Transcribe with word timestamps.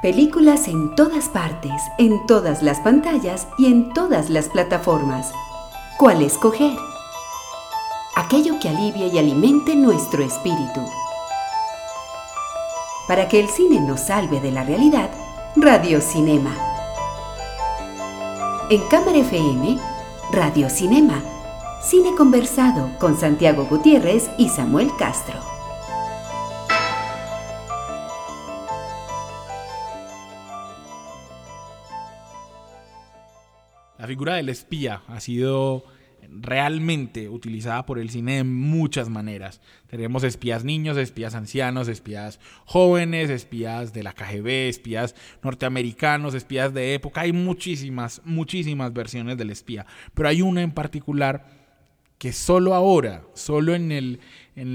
Películas 0.00 0.68
en 0.68 0.94
todas 0.94 1.28
partes, 1.28 1.72
en 1.98 2.24
todas 2.28 2.62
las 2.62 2.78
pantallas 2.78 3.48
y 3.58 3.66
en 3.66 3.92
todas 3.92 4.30
las 4.30 4.48
plataformas. 4.48 5.32
¿Cuál 5.98 6.22
escoger? 6.22 6.78
Aquello 8.14 8.60
que 8.60 8.68
alivie 8.68 9.08
y 9.08 9.18
alimente 9.18 9.74
nuestro 9.74 10.22
espíritu. 10.22 10.80
Para 13.08 13.26
que 13.26 13.40
el 13.40 13.48
cine 13.48 13.80
nos 13.80 14.02
salve 14.02 14.40
de 14.40 14.52
la 14.52 14.62
realidad, 14.62 15.10
Radio 15.56 16.00
Cinema. 16.00 16.54
En 18.70 18.82
Cámara 18.86 19.18
FM, 19.18 19.80
Radio 20.30 20.70
Cinema. 20.70 21.20
Cine 21.82 22.14
conversado 22.14 22.88
con 23.00 23.18
Santiago 23.18 23.66
Gutiérrez 23.68 24.30
y 24.38 24.48
Samuel 24.48 24.92
Castro. 24.96 25.47
Figura 34.08 34.34
del 34.34 34.48
espía 34.48 35.02
ha 35.06 35.20
sido 35.20 35.84
realmente 36.30 37.28
utilizada 37.28 37.86
por 37.86 37.98
el 37.98 38.10
cine 38.10 38.36
de 38.36 38.44
muchas 38.44 39.08
maneras. 39.08 39.60
Tenemos 39.88 40.24
espías 40.24 40.64
niños, 40.64 40.96
espías 40.96 41.34
ancianos, 41.34 41.88
espías 41.88 42.38
jóvenes, 42.64 43.30
espías 43.30 43.92
de 43.92 44.02
la 44.02 44.12
KGB, 44.12 44.68
espías 44.68 45.14
norteamericanos, 45.42 46.34
espías 46.34 46.74
de 46.74 46.94
época. 46.94 47.22
Hay 47.22 47.32
muchísimas, 47.32 48.20
muchísimas 48.24 48.92
versiones 48.92 49.38
del 49.38 49.50
espía. 49.50 49.86
Pero 50.14 50.28
hay 50.28 50.42
una 50.42 50.62
en 50.62 50.72
particular 50.72 51.46
que 52.18 52.32
solo 52.32 52.74
ahora, 52.74 53.22
solo 53.34 53.74
en 53.74 53.92
el, 53.92 54.20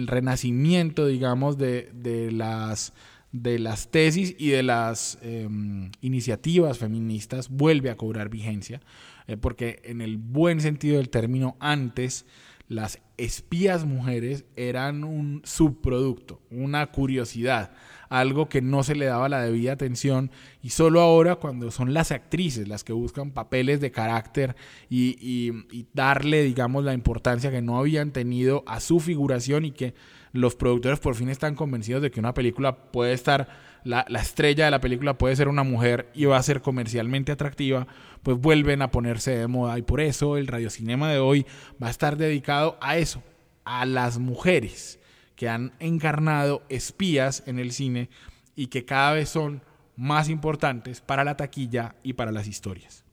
renacimiento, 0.08 1.06
digamos, 1.06 1.58
de, 1.58 2.30
las 2.32 2.94
de 3.34 3.60
las 3.60 3.90
tesis 3.90 4.36
y 4.38 4.50
de 4.50 4.64
las 4.64 5.18
em, 5.22 5.92
iniciativas 6.02 6.78
feministas 6.78 7.50
vuelve 7.50 7.90
a 7.90 7.98
cobrar 7.98 8.30
vigencia. 8.30 8.80
Eh, 9.28 9.38
porque 9.38 9.82
en 9.84 10.02
el 10.02 10.18
buen 10.18 10.62
sentido 10.62 10.98
del 10.98 11.10
término, 11.10 11.58
antes 11.60 12.26
las 12.68 13.00
espías 13.18 13.86
mujeres 13.86 14.46
eran 14.56 15.04
un 15.04 15.42
subproducto, 15.44 16.42
una 16.50 16.92
curiosidad, 16.92 17.72
algo 18.10 18.48
que 18.50 18.62
no 18.62 18.84
se 18.84 18.96
le 18.96 19.06
daba 19.06 19.30
la 19.30 19.42
debida 19.42 19.74
atención 19.74 20.32
y 20.62 20.70
solo 20.70 21.02
ahora 21.02 21.36
cuando 21.36 21.72
son 21.72 21.94
las 21.94 22.12
actrices 22.12 22.68
las 22.68 22.84
que 22.84 22.94
buscan 22.94 23.32
papeles 23.32 23.82
de 23.82 23.92
carácter 23.92 24.56
y, 24.90 25.18
y 25.20 25.88
darle, 25.94 26.44
digamos, 26.44 26.84
la 26.84 26.94
importancia 26.94 27.52
que 27.52 27.62
no 27.62 27.78
habían 27.78 28.12
tenido 28.12 28.64
a 28.66 28.80
su 28.80 29.00
figuración 29.00 29.66
y 29.66 29.72
que 29.72 29.94
los 30.34 30.56
productores 30.56 31.00
por 31.00 31.16
fin 31.16 31.30
están 31.30 31.56
convencidos 31.56 32.02
de 32.02 32.12
que 32.12 32.20
una 32.20 32.34
película 32.34 32.76
puede 32.92 33.14
estar 33.14 33.48
la, 33.84 34.02
estrella 34.20 34.66
de 34.66 34.72
la 34.72 34.82
película 34.82 35.18
puede 35.18 35.36
ser 35.36 35.48
una 35.48 35.64
mujer 35.64 36.10
y 36.14 36.26
va 36.26 36.38
a 36.38 36.44
ser 36.44 36.62
comercialmente 36.62 37.32
atractiva, 37.32 37.88
pues 38.24 38.38
vuelven 38.38 38.82
a 38.82 38.92
ponerse 38.92 39.32
de 39.32 39.48
moda. 39.48 39.78
Y 39.78 39.82
por 39.82 40.02
eso 40.02 40.38
el 40.38 40.48
radiocinema 40.48 41.12
de 41.12 41.20
hoy 41.20 41.46
va 41.82 41.88
a 41.88 41.92
estar 41.92 42.18
dedicado 42.18 42.78
a 42.82 42.98
eso, 42.98 43.22
a 43.66 43.86
las 43.86 44.20
mujeres 44.20 45.00
que 45.36 45.50
han 45.50 45.74
encarnado 45.80 46.64
espías 46.70 47.44
en 47.46 47.60
el 47.60 47.72
cine 47.72 48.10
y 48.56 48.68
que 48.68 48.86
cada 48.86 49.14
vez 49.14 49.30
son 49.30 49.62
más 49.96 50.30
importantes 50.30 51.02
para 51.02 51.24
la 51.24 51.38
taquilla 51.38 51.96
y 52.04 52.14
para 52.14 52.32
las 52.32 52.48
historias. 52.48 53.04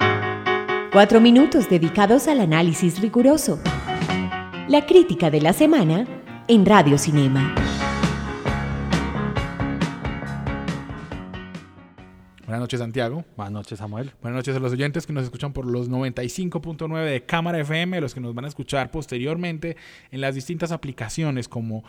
Cuatro 0.92 1.20
minutos 1.20 1.68
dedicados 1.68 2.26
al 2.26 2.40
análisis 2.40 3.00
riguroso. 3.00 3.60
La 4.68 4.86
crítica 4.86 5.30
de 5.30 5.40
la 5.40 5.52
semana 5.52 6.19
en 6.50 6.66
Radio 6.66 6.98
Cinema. 6.98 7.54
Buenas 12.44 12.60
noches, 12.60 12.80
Santiago. 12.80 13.24
Buenas 13.36 13.52
noches, 13.52 13.78
Samuel. 13.78 14.10
Buenas 14.20 14.38
noches 14.38 14.56
a 14.56 14.58
los 14.58 14.72
oyentes 14.72 15.06
que 15.06 15.12
nos 15.12 15.22
escuchan 15.22 15.52
por 15.52 15.64
los 15.64 15.88
95.9 15.88 17.04
de 17.04 17.24
Cámara 17.24 17.60
FM, 17.60 18.00
los 18.00 18.14
que 18.14 18.20
nos 18.20 18.34
van 18.34 18.46
a 18.46 18.48
escuchar 18.48 18.90
posteriormente 18.90 19.76
en 20.10 20.20
las 20.20 20.34
distintas 20.34 20.72
aplicaciones 20.72 21.46
como 21.46 21.84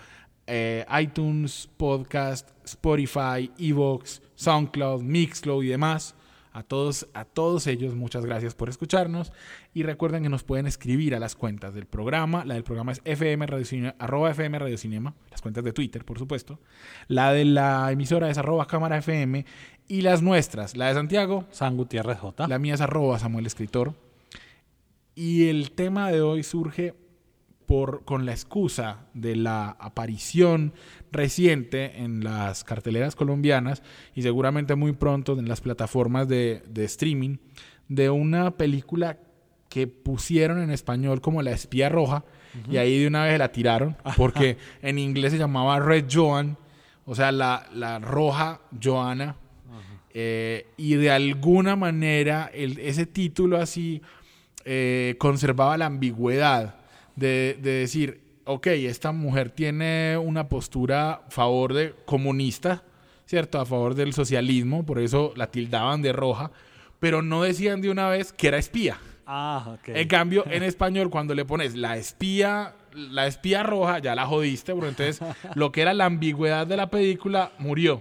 eh, 0.46 0.86
iTunes, 1.02 1.68
Podcast, 1.78 2.52
Spotify, 2.64 3.52
Evox, 3.58 4.22
SoundCloud, 4.36 5.02
Mixcloud 5.02 5.64
y 5.64 5.70
demás. 5.70 6.14
A 6.54 6.64
todos, 6.64 7.08
a 7.14 7.24
todos 7.24 7.66
ellos, 7.68 7.96
muchas 7.96 8.26
gracias 8.26 8.56
por 8.56 8.68
escucharnos. 8.68 9.32
Y 9.74 9.84
recuerden 9.84 10.24
que 10.24 10.30
nos 10.30 10.44
pueden 10.44 10.68
escribir 10.68 11.16
a 11.16 11.20
las 11.20 11.36
cuentas 11.36 11.74
del 11.74 11.86
programa. 11.86 12.44
La 12.44 12.56
del 12.56 12.64
programa 12.64 12.92
es 12.92 13.02
FM 13.06 13.48
Radio 13.48 13.66
Cinema, 13.66 13.96
arroba 14.00 14.32
FM 14.32 14.60
Radio 14.60 14.78
Cinema, 14.78 15.16
las 15.30 15.42
cuentas 15.42 15.64
de 15.64 15.72
Twitter, 15.72 16.04
por 16.04 16.20
supuesto. 16.20 16.60
La 17.08 17.32
de 17.32 17.46
la 17.46 17.92
emisora 17.92 18.30
es 18.30 18.38
arroba 18.38 18.68
cámara 18.68 18.98
FM. 18.98 19.46
Y 19.88 20.02
las 20.02 20.22
nuestras, 20.22 20.76
la 20.76 20.88
de 20.88 20.94
Santiago. 20.94 21.46
San 21.52 21.78
Gutiérrez 21.78 22.20
J. 22.20 22.48
La 22.48 22.60
mía 22.60 22.74
es 22.74 22.82
arroba 22.82 23.18
Samuel 23.20 23.46
Escritor. 23.46 23.94
Y 25.16 25.48
el 25.48 25.72
tema 25.72 26.12
de 26.12 26.22
hoy 26.22 26.44
surge 26.44 26.96
por, 27.72 28.04
con 28.04 28.26
la 28.26 28.34
excusa 28.34 29.06
de 29.14 29.38
la 29.38 29.78
aparición 29.80 30.74
reciente 31.10 32.02
en 32.02 32.22
las 32.22 32.66
carteleras 32.66 33.16
colombianas 33.16 33.82
y 34.14 34.24
seguramente 34.24 34.76
muy 34.76 34.92
pronto 34.92 35.40
en 35.40 35.48
las 35.48 35.62
plataformas 35.62 36.28
de, 36.28 36.64
streaming 36.76 37.38
de 37.88 38.10
una 38.10 38.58
película 38.58 39.20
que 39.70 39.88
pusieron 39.88 40.62
en 40.62 40.70
español 40.70 41.22
como 41.22 41.42
La 41.44 41.52
espía 41.52 41.88
roja 41.88 42.26
y 42.70 42.76
ahí 42.76 43.00
de 43.00 43.08
una 43.08 43.24
vez 43.24 43.40
la 43.40 43.54
tiraron 43.54 43.96
porque 44.18 44.58
en 44.82 45.00
inglés 45.00 45.32
se 45.32 45.38
llamaba 45.38 45.80
Red 45.80 46.08
Joan, 46.12 46.58
o 47.06 47.16
sea, 47.16 47.32
la, 47.32 47.70
la 47.74 48.00
roja 48.00 48.60
Joana. 48.84 49.38
Eh, 50.14 50.68
y 50.76 50.96
de 50.96 51.10
alguna 51.10 51.78
manera 51.78 52.52
ese 52.54 53.06
título 53.06 53.56
así 53.56 54.02
eh, 54.66 55.16
conservaba 55.20 55.78
la 55.78 55.86
ambigüedad 55.86 56.81
de, 57.22 57.58
de 57.62 57.72
decir, 57.72 58.20
ok, 58.46 58.68
esta 58.68 59.12
mujer 59.12 59.52
tiene 59.52 60.18
una 60.18 60.50
postura 60.50 61.12
a 61.12 61.30
favor 61.30 61.74
de 61.74 61.94
comunista, 62.06 62.84
¿cierto? 63.26 63.60
A 63.60 63.66
favor 63.66 63.96
del 63.96 64.14
socialismo, 64.14 64.86
por 64.86 65.00
eso 65.00 65.34
la 65.36 65.52
tildaban 65.52 66.02
de 66.02 66.14
roja, 66.14 66.52
pero 67.00 67.22
no 67.22 67.44
decían 67.44 67.82
de 67.82 67.92
una 67.92 68.10
vez 68.10 68.34
que 68.34 68.48
era 68.48 68.58
espía. 68.58 68.98
Ah, 69.26 69.76
ok. 69.76 69.90
En 69.90 70.08
cambio, 70.08 70.44
en 70.50 70.64
español, 70.64 71.10
cuando 71.10 71.36
le 71.36 71.46
pones 71.46 71.76
la 71.76 71.96
espía, 71.96 72.74
la 72.94 73.28
espía 73.28 73.64
roja, 73.64 74.00
ya 74.00 74.16
la 74.16 74.26
jodiste, 74.26 74.74
porque 74.74 74.90
entonces 74.90 75.22
lo 75.56 75.72
que 75.72 75.84
era 75.84 75.94
la 75.94 76.06
ambigüedad 76.06 76.66
de 76.66 76.76
la 76.76 76.90
película 76.90 77.52
murió. 77.60 78.00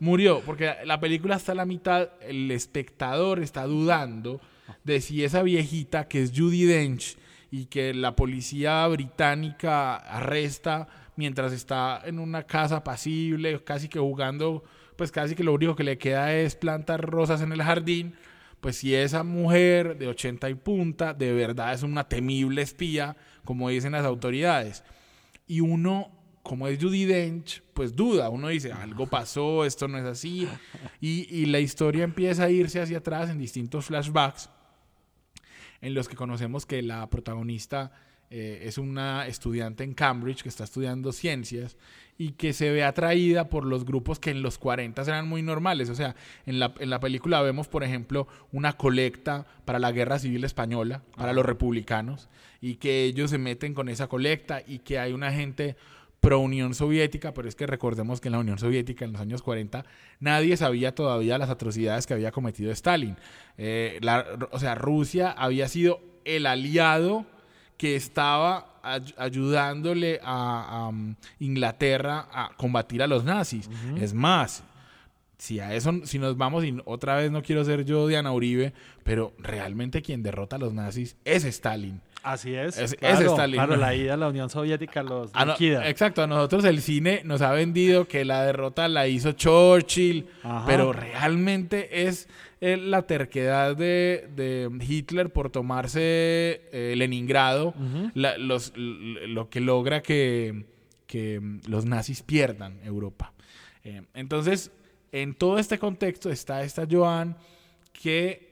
Murió, 0.00 0.40
porque 0.44 0.74
la 0.86 0.98
película 0.98 1.36
está 1.36 1.52
a 1.52 1.56
la 1.56 1.66
mitad, 1.66 2.08
el 2.22 2.50
espectador 2.50 3.40
está 3.40 3.66
dudando 3.66 4.40
de 4.82 5.00
si 5.00 5.24
esa 5.24 5.42
viejita 5.42 6.08
que 6.08 6.22
es 6.22 6.32
Judy 6.34 6.64
Dench 6.64 7.16
y 7.50 7.66
que 7.66 7.92
la 7.94 8.14
policía 8.14 8.86
británica 8.86 9.96
arresta 9.96 10.88
mientras 11.16 11.52
está 11.52 12.00
en 12.04 12.18
una 12.18 12.44
casa 12.44 12.84
pasible, 12.84 13.62
casi 13.64 13.88
que 13.88 13.98
jugando, 13.98 14.64
pues 14.96 15.10
casi 15.10 15.34
que 15.34 15.44
lo 15.44 15.52
único 15.52 15.76
que 15.76 15.84
le 15.84 15.98
queda 15.98 16.34
es 16.34 16.54
plantar 16.54 17.00
rosas 17.02 17.42
en 17.42 17.52
el 17.52 17.62
jardín, 17.62 18.14
pues 18.60 18.76
si 18.76 18.94
esa 18.94 19.22
mujer 19.22 19.98
de 19.98 20.08
80 20.08 20.50
y 20.50 20.54
punta 20.54 21.12
de 21.12 21.32
verdad 21.32 21.72
es 21.74 21.82
una 21.82 22.08
temible 22.08 22.62
espía, 22.62 23.16
como 23.44 23.68
dicen 23.68 23.92
las 23.92 24.04
autoridades, 24.04 24.84
y 25.46 25.60
uno 25.60 26.10
como 26.42 26.68
es 26.68 26.82
Judy 26.82 27.04
Dench, 27.04 27.62
pues 27.74 27.94
duda, 27.94 28.30
uno 28.30 28.48
dice, 28.48 28.72
algo 28.72 29.06
pasó, 29.06 29.66
esto 29.66 29.88
no 29.88 29.98
es 29.98 30.04
así, 30.04 30.48
y, 31.00 31.26
y 31.34 31.46
la 31.46 31.60
historia 31.60 32.04
empieza 32.04 32.44
a 32.44 32.50
irse 32.50 32.80
hacia 32.80 32.98
atrás 32.98 33.28
en 33.28 33.38
distintos 33.38 33.86
flashbacks 33.86 34.48
en 35.80 35.94
los 35.94 36.08
que 36.08 36.16
conocemos 36.16 36.66
que 36.66 36.82
la 36.82 37.08
protagonista 37.08 37.92
eh, 38.32 38.62
es 38.68 38.78
una 38.78 39.26
estudiante 39.26 39.82
en 39.82 39.92
Cambridge 39.92 40.42
que 40.42 40.48
está 40.48 40.62
estudiando 40.62 41.10
ciencias 41.12 41.76
y 42.16 42.32
que 42.32 42.52
se 42.52 42.70
ve 42.70 42.84
atraída 42.84 43.48
por 43.48 43.64
los 43.64 43.84
grupos 43.84 44.20
que 44.20 44.30
en 44.30 44.42
los 44.42 44.56
40 44.56 45.02
eran 45.02 45.26
muy 45.26 45.42
normales. 45.42 45.90
O 45.90 45.96
sea, 45.96 46.14
en 46.46 46.60
la, 46.60 46.72
en 46.78 46.90
la 46.90 47.00
película 47.00 47.42
vemos, 47.42 47.66
por 47.66 47.82
ejemplo, 47.82 48.28
una 48.52 48.74
colecta 48.74 49.46
para 49.64 49.80
la 49.80 49.90
guerra 49.90 50.20
civil 50.20 50.44
española, 50.44 51.02
para 51.16 51.32
los 51.32 51.44
republicanos, 51.44 52.28
y 52.60 52.76
que 52.76 53.04
ellos 53.04 53.30
se 53.30 53.38
meten 53.38 53.74
con 53.74 53.88
esa 53.88 54.06
colecta 54.06 54.62
y 54.64 54.78
que 54.78 54.98
hay 55.00 55.12
una 55.12 55.32
gente 55.32 55.76
pro 56.20 56.38
Unión 56.38 56.74
Soviética, 56.74 57.32
pero 57.32 57.48
es 57.48 57.54
que 57.54 57.66
recordemos 57.66 58.20
que 58.20 58.28
en 58.28 58.32
la 58.32 58.38
Unión 58.38 58.58
Soviética 58.58 59.04
en 59.04 59.12
los 59.12 59.20
años 59.20 59.42
40 59.42 59.84
nadie 60.20 60.56
sabía 60.56 60.94
todavía 60.94 61.38
las 61.38 61.50
atrocidades 61.50 62.06
que 62.06 62.14
había 62.14 62.30
cometido 62.30 62.70
Stalin. 62.72 63.16
Eh, 63.56 64.00
o 64.50 64.58
sea, 64.58 64.74
Rusia 64.74 65.30
había 65.30 65.68
sido 65.68 66.00
el 66.24 66.46
aliado 66.46 67.26
que 67.76 67.96
estaba 67.96 68.78
ayudándole 69.16 70.20
a, 70.22 70.88
um, 70.90 71.14
Inglaterra 71.38 72.28
a 72.30 72.50
combatir 72.56 73.02
a 73.02 73.06
los 73.06 73.24
nazis. 73.24 73.70
Es 73.98 74.12
más, 74.12 74.62
si 75.38 75.60
a 75.60 75.74
eso, 75.74 76.04
si 76.04 76.18
nos 76.18 76.36
vamos, 76.36 76.64
y 76.64 76.76
otra 76.84 77.16
vez 77.16 77.30
no 77.30 77.42
quiero 77.42 77.64
ser 77.64 77.86
yo 77.86 78.06
Diana 78.06 78.32
Uribe, 78.32 78.74
pero 79.02 79.32
realmente 79.38 80.02
quien 80.02 80.22
derrota 80.22 80.56
a 80.56 80.58
los 80.58 80.74
nazis 80.74 81.16
es 81.24 81.44
Stalin. 81.44 82.02
Así 82.22 82.54
es. 82.54 82.76
Es- 82.78 82.94
claro, 82.94 83.14
ese 83.16 83.26
Stalin, 83.26 83.54
Claro, 83.56 83.76
la 83.76 83.94
ida 83.94 84.14
a 84.14 84.16
la 84.16 84.28
Unión 84.28 84.50
Soviética 84.50 85.02
los 85.02 85.30
A 85.34 85.44
no- 85.44 85.52
liquida. 85.52 85.88
exacto, 85.88 86.22
a 86.22 86.26
nosotros 86.26 86.64
el 86.64 86.82
cine 86.82 87.22
nos 87.24 87.40
ha 87.40 87.52
vendido 87.52 88.06
que 88.06 88.24
la 88.24 88.44
derrota 88.44 88.88
la 88.88 89.06
hizo 89.08 89.32
Churchill, 89.32 90.26
Ajá. 90.42 90.64
pero 90.66 90.92
realmente 90.92 92.06
es 92.06 92.28
eh, 92.62 92.76
la 92.76 93.02
terquedad 93.06 93.74
de, 93.74 94.28
de 94.36 94.70
Hitler 94.86 95.32
por 95.32 95.48
tomarse 95.50 96.00
eh, 96.72 96.94
Leningrado, 96.96 97.72
la- 98.14 98.36
los- 98.36 98.74
lo 98.76 99.48
que 99.48 99.60
logra 99.60 100.02
que, 100.02 100.66
que, 101.06 101.40
los 101.66 101.86
nazis 101.86 102.22
pierdan 102.22 102.78
Europa. 102.84 103.32
Eh, 103.82 104.02
entonces, 104.12 104.70
en 105.12 105.32
todo 105.34 105.58
este 105.58 105.78
contexto 105.78 106.28
está 106.30 106.62
esta 106.62 106.86
Joan 106.90 107.34
que 107.94 108.49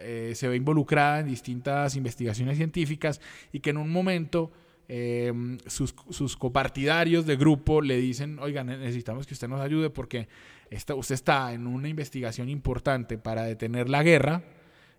eh, 0.00 0.32
se 0.34 0.48
ve 0.48 0.56
involucrada 0.56 1.20
en 1.20 1.26
distintas 1.26 1.96
investigaciones 1.96 2.56
científicas 2.56 3.20
y 3.52 3.60
que 3.60 3.70
en 3.70 3.76
un 3.76 3.90
momento 3.90 4.50
eh, 4.88 5.32
sus, 5.66 5.94
sus 6.10 6.36
copartidarios 6.36 7.26
de 7.26 7.36
grupo 7.36 7.82
le 7.82 7.96
dicen, 7.98 8.38
oigan, 8.38 8.68
necesitamos 8.68 9.26
que 9.26 9.34
usted 9.34 9.48
nos 9.48 9.60
ayude 9.60 9.90
porque 9.90 10.28
usted 10.70 11.14
está 11.14 11.52
en 11.52 11.66
una 11.66 11.88
investigación 11.88 12.48
importante 12.48 13.18
para 13.18 13.42
detener 13.42 13.88
la 13.88 14.02
guerra. 14.02 14.42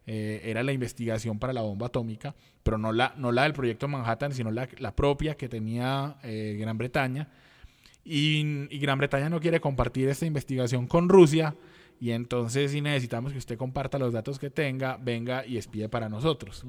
Eh, 0.05 0.41
era 0.43 0.63
la 0.63 0.71
investigación 0.71 1.37
para 1.37 1.53
la 1.53 1.61
bomba 1.61 1.87
atómica, 1.87 2.33
pero 2.63 2.77
no 2.77 2.91
la, 2.91 3.13
no 3.17 3.31
la 3.31 3.43
del 3.43 3.53
proyecto 3.53 3.87
Manhattan, 3.87 4.33
sino 4.33 4.49
la, 4.49 4.95
propia 4.95 5.35
que 5.35 5.47
tenía 5.49 6.17
eh, 6.23 6.57
Gran 6.59 6.77
Bretaña. 6.77 7.27
Y 8.03 8.67
Gran 8.79 8.97
Bretaña 8.97 9.29
no 9.29 9.39
quiere 9.39 9.59
compartir 9.59 10.09
esta 10.09 10.25
investigación 10.25 10.87
con 10.87 11.09
Rusia. 11.09 11.55
Y 11.99 12.11
entonces 12.11 12.71
si 12.71 12.81
necesitamos 12.81 13.31
que 13.33 13.37
usted 13.37 13.57
comparta 13.57 13.99
los 13.99 14.13
datos 14.13 14.39
que 14.39 14.49
tenga, 14.49 14.97
venga 15.01 15.45
y 15.45 15.57
espíe 15.57 15.89
para 15.89 16.07
nosotros. 16.09 16.63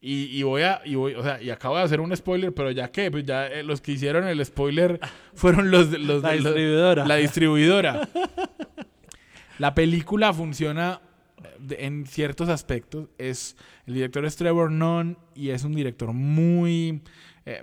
Y, 0.00 0.24
y 0.26 0.42
voy 0.42 0.62
a, 0.62 0.82
y 0.84 0.94
voy, 0.94 1.14
o 1.14 1.22
sea, 1.22 1.40
y 1.42 1.48
acabo 1.50 1.76
de 1.78 1.82
hacer 1.82 2.00
un 2.00 2.14
spoiler, 2.14 2.52
pero 2.52 2.70
ya 2.70 2.90
que, 2.92 3.10
pues 3.10 3.24
ya 3.24 3.46
eh, 3.46 3.62
los 3.62 3.80
que 3.80 3.92
hicieron 3.92 4.26
el 4.28 4.44
spoiler 4.44 5.00
fueron 5.34 5.70
los, 5.70 5.88
los 5.98 6.22
La 6.22 6.34
los- 6.34 6.44
distribuidora. 6.44 7.06
la 7.06 7.14
distribuidora. 7.16 8.08
la 9.58 9.74
película 9.74 10.32
funciona 10.34 11.00
de- 11.58 11.86
en 11.86 12.06
ciertos 12.06 12.48
aspectos. 12.50 13.08
Es 13.18 13.56
el 13.86 13.94
director 13.94 14.24
es 14.26 14.36
Trevor 14.36 14.70
Nunn 14.70 15.16
y 15.34 15.50
es 15.50 15.64
un 15.64 15.74
director 15.74 16.12
muy 16.12 17.02
eh, 17.46 17.62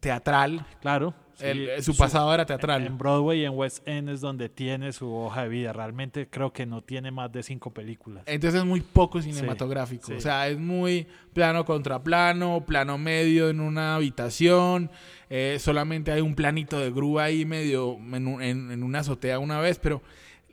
teatral. 0.00 0.64
Claro. 0.80 1.14
Sí, 1.36 1.44
El- 1.46 1.82
su 1.82 1.96
pasado 1.96 2.32
era 2.34 2.44
teatral. 2.44 2.84
En 2.84 2.98
Broadway 2.98 3.40
y 3.40 3.44
en 3.44 3.52
West 3.54 3.86
End 3.86 4.08
es 4.10 4.20
donde 4.20 4.48
tiene 4.48 4.92
su 4.92 5.10
hoja 5.14 5.44
de 5.44 5.48
vida. 5.48 5.72
Realmente 5.72 6.28
creo 6.28 6.52
que 6.52 6.66
no 6.66 6.82
tiene 6.82 7.10
más 7.10 7.30
de 7.30 7.42
cinco 7.44 7.72
películas. 7.72 8.24
Entonces 8.26 8.60
es 8.60 8.66
muy 8.66 8.80
poco 8.80 9.22
cinematográfico. 9.22 10.08
sí. 10.08 10.14
O 10.14 10.20
sea, 10.20 10.48
es 10.48 10.58
muy 10.58 11.06
plano 11.32 11.64
contra 11.64 12.02
plano, 12.02 12.64
plano 12.66 12.98
medio 12.98 13.48
en 13.50 13.60
una 13.60 13.94
habitación. 13.96 14.90
eh, 15.28 15.56
solamente 15.58 16.12
hay 16.12 16.20
un 16.20 16.34
planito 16.36 16.78
de 16.78 16.90
grúa 16.92 17.24
ahí 17.24 17.44
medio 17.44 17.96
en- 18.40 18.70
en 18.70 18.82
una 18.84 19.00
azotea 19.00 19.38
una 19.40 19.58
vez, 19.60 19.78
pero 19.80 20.00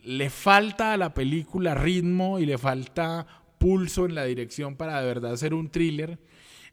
le 0.03 0.29
falta 0.31 0.93
a 0.93 0.97
la 0.97 1.13
película 1.13 1.75
ritmo 1.75 2.39
y 2.39 2.45
le 2.47 2.57
falta 2.57 3.25
pulso 3.59 4.05
en 4.05 4.15
la 4.15 4.25
dirección 4.25 4.75
para 4.75 4.99
de 4.99 5.05
verdad 5.07 5.35
ser 5.37 5.53
un 5.53 5.69
thriller. 5.69 6.17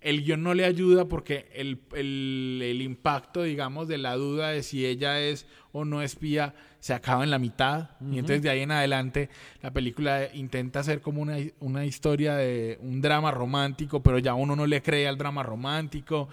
El 0.00 0.24
guion 0.24 0.42
no 0.42 0.54
le 0.54 0.64
ayuda 0.64 1.06
porque 1.06 1.50
el, 1.54 1.78
el- 1.94 2.60
el 2.64 2.80
impacto, 2.82 3.42
digamos, 3.42 3.86
de 3.86 3.98
la 3.98 4.14
duda 4.16 4.48
de 4.48 4.62
si 4.62 4.86
ella 4.86 5.20
es 5.20 5.46
o 5.72 5.84
no 5.84 6.00
espía 6.02 6.54
se 6.78 6.94
acaba 6.94 7.22
en 7.22 7.30
la 7.30 7.38
mitad. 7.38 7.90
Y 8.00 8.18
entonces 8.18 8.40
de 8.42 8.48
ahí 8.48 8.60
en 8.62 8.70
adelante 8.70 9.28
la 9.60 9.70
película 9.72 10.28
intenta 10.32 10.80
hacer 10.80 11.02
como 11.02 11.20
una, 11.20 11.36
una 11.58 11.84
historia 11.84 12.34
de 12.36 12.78
un 12.80 13.02
drama 13.02 13.30
romántico, 13.30 14.02
pero 14.02 14.18
ya 14.18 14.32
uno 14.32 14.56
no 14.56 14.66
le 14.66 14.80
cree 14.80 15.06
al 15.06 15.18
drama 15.18 15.42
romántico. 15.42 16.30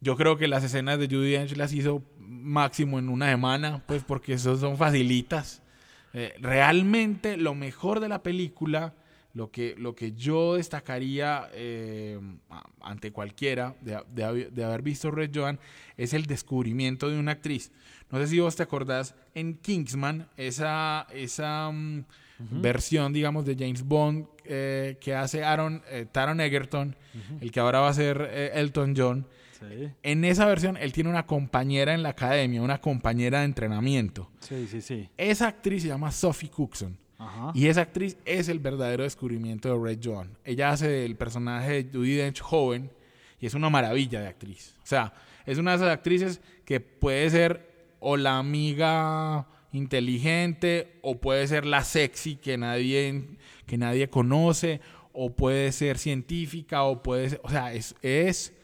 Yo 0.00 0.16
creo 0.16 0.36
que 0.36 0.48
las 0.48 0.64
escenas 0.64 0.98
de 0.98 1.06
Judy 1.06 1.30
Dench 1.32 1.56
las 1.56 1.72
hizo 1.72 2.02
máximo 2.18 2.98
en 2.98 3.08
una 3.08 3.28
semana, 3.30 3.82
pues 3.86 4.02
porque 4.02 4.32
eso 4.32 4.56
son 4.56 4.76
facilitas. 4.76 5.62
Eh, 6.14 6.34
realmente 6.40 7.36
lo 7.36 7.54
mejor 7.54 8.00
de 8.00 8.08
la 8.08 8.22
película, 8.24 8.94
lo 9.34 9.50
que, 9.50 9.74
lo 9.78 9.94
que 9.94 10.12
yo 10.12 10.54
destacaría 10.56 11.48
eh, 11.52 12.18
ante 12.80 13.12
cualquiera 13.12 13.74
de, 13.80 14.50
de 14.50 14.64
haber 14.64 14.82
visto 14.82 15.10
Red 15.10 15.30
Joan, 15.34 15.58
es 15.96 16.14
el 16.14 16.26
descubrimiento 16.26 17.08
de 17.08 17.18
una 17.18 17.32
actriz. 17.32 17.70
No 18.10 18.18
sé 18.18 18.26
si 18.26 18.40
vos 18.40 18.56
te 18.56 18.62
acordás 18.62 19.14
en 19.34 19.54
Kingsman, 19.54 20.28
esa, 20.36 21.06
esa 21.14 21.70
mm, 21.70 22.04
versión, 22.60 23.12
digamos, 23.12 23.44
de 23.44 23.54
James 23.54 23.84
Bond 23.84 24.26
eh, 24.44 24.96
que 25.00 25.14
hace 25.14 25.44
Aaron, 25.44 25.82
eh, 25.88 26.06
Taron 26.10 26.40
Egerton, 26.40 26.96
el 27.40 27.52
que 27.52 27.60
ahora 27.60 27.80
va 27.80 27.88
a 27.88 27.94
ser 27.94 28.28
eh, 28.32 28.50
Elton 28.54 28.94
John. 28.96 29.26
Sí, 29.52 29.90
En 30.02 30.24
esa 30.24 30.46
versión, 30.46 30.76
él 30.78 30.92
tiene 30.92 31.10
una 31.10 31.26
compañera 31.26 31.92
en 31.94 32.02
la 32.02 32.10
academia, 32.10 32.62
una 32.62 32.80
compañera 32.80 33.40
de 33.40 33.44
entrenamiento. 33.44 34.30
sí, 34.40 34.66
sí. 34.66 34.80
sí. 34.80 35.08
Esa 35.16 35.48
actriz 35.48 35.82
se 35.82 35.88
llama 35.88 36.10
Sophie 36.10 36.50
Cookson. 36.50 36.96
Y 37.54 37.66
esa 37.66 37.82
actriz 37.82 38.16
es 38.24 38.48
el 38.48 38.58
verdadero 38.58 39.04
descubrimiento 39.04 39.68
de 39.68 39.84
Red 39.84 40.00
Joan. 40.02 40.36
Ella 40.44 40.70
hace 40.70 41.04
el 41.04 41.16
personaje 41.16 41.84
de 41.84 41.90
Judy 41.92 42.14
Dench 42.14 42.40
joven 42.40 42.90
y 43.40 43.46
es 43.46 43.54
una 43.54 43.70
maravilla 43.70 44.20
de 44.20 44.28
actriz. 44.28 44.76
O 44.82 44.86
sea, 44.86 45.12
es 45.46 45.58
una 45.58 45.72
de 45.72 45.76
esas 45.78 45.90
actrices 45.90 46.40
que 46.64 46.80
puede 46.80 47.28
ser 47.30 47.94
o 48.00 48.16
la 48.16 48.38
amiga 48.38 49.46
inteligente 49.72 50.98
o 51.02 51.20
puede 51.20 51.46
ser 51.46 51.66
la 51.66 51.84
sexy 51.84 52.36
que 52.36 52.56
nadie, 52.56 53.24
que 53.66 53.78
nadie 53.78 54.08
conoce 54.08 54.80
o 55.12 55.34
puede 55.34 55.72
ser 55.72 55.98
científica 55.98 56.84
o 56.84 57.02
puede 57.02 57.30
ser... 57.30 57.40
O 57.42 57.50
sea, 57.50 57.72
es... 57.72 57.94
es 58.02 58.54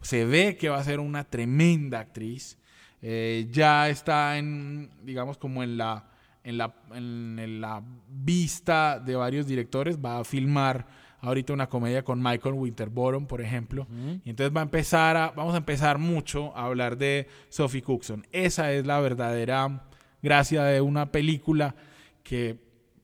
se 0.00 0.24
ve 0.24 0.56
que 0.56 0.68
va 0.68 0.78
a 0.78 0.84
ser 0.84 1.00
una 1.00 1.24
tremenda 1.24 1.98
actriz. 1.98 2.58
Eh, 3.02 3.48
ya 3.50 3.88
está 3.88 4.38
en, 4.38 4.90
digamos, 5.02 5.36
como 5.36 5.62
en 5.62 5.76
la, 5.76 6.10
en 6.46 6.58
la, 6.58 6.72
en 6.94 7.60
la 7.60 7.82
vista 8.08 9.00
de 9.00 9.16
varios 9.16 9.46
directores. 9.46 9.98
Va 10.02 10.20
a 10.20 10.24
filmar 10.24 10.86
ahorita 11.20 11.52
una 11.52 11.68
comedia 11.68 12.04
con 12.04 12.22
Michael 12.22 12.54
Winterbottom, 12.54 13.26
por 13.26 13.40
ejemplo. 13.40 13.86
Y 14.24 14.30
entonces 14.30 14.56
va 14.56 14.60
a 14.60 14.64
empezar 14.64 15.16
a, 15.16 15.30
vamos 15.32 15.54
a 15.54 15.58
empezar 15.58 15.98
mucho 15.98 16.56
a 16.56 16.66
hablar 16.66 16.96
de 16.96 17.26
Sophie 17.48 17.82
Cookson. 17.82 18.26
Esa 18.30 18.72
es 18.72 18.86
la 18.86 19.00
verdadera 19.00 19.88
gracia 20.22 20.62
de 20.64 20.80
una 20.80 21.10
película 21.10 21.74
que, 22.22 22.56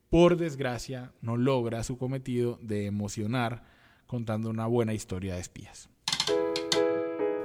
por 0.08 0.36
desgracia, 0.36 1.12
no 1.20 1.36
logra 1.36 1.82
su 1.82 1.98
cometido 1.98 2.58
de 2.62 2.86
emocionar 2.86 3.64
contando 4.06 4.50
una 4.50 4.66
buena 4.66 4.94
historia 4.94 5.34
de 5.34 5.40
espías. 5.40 5.88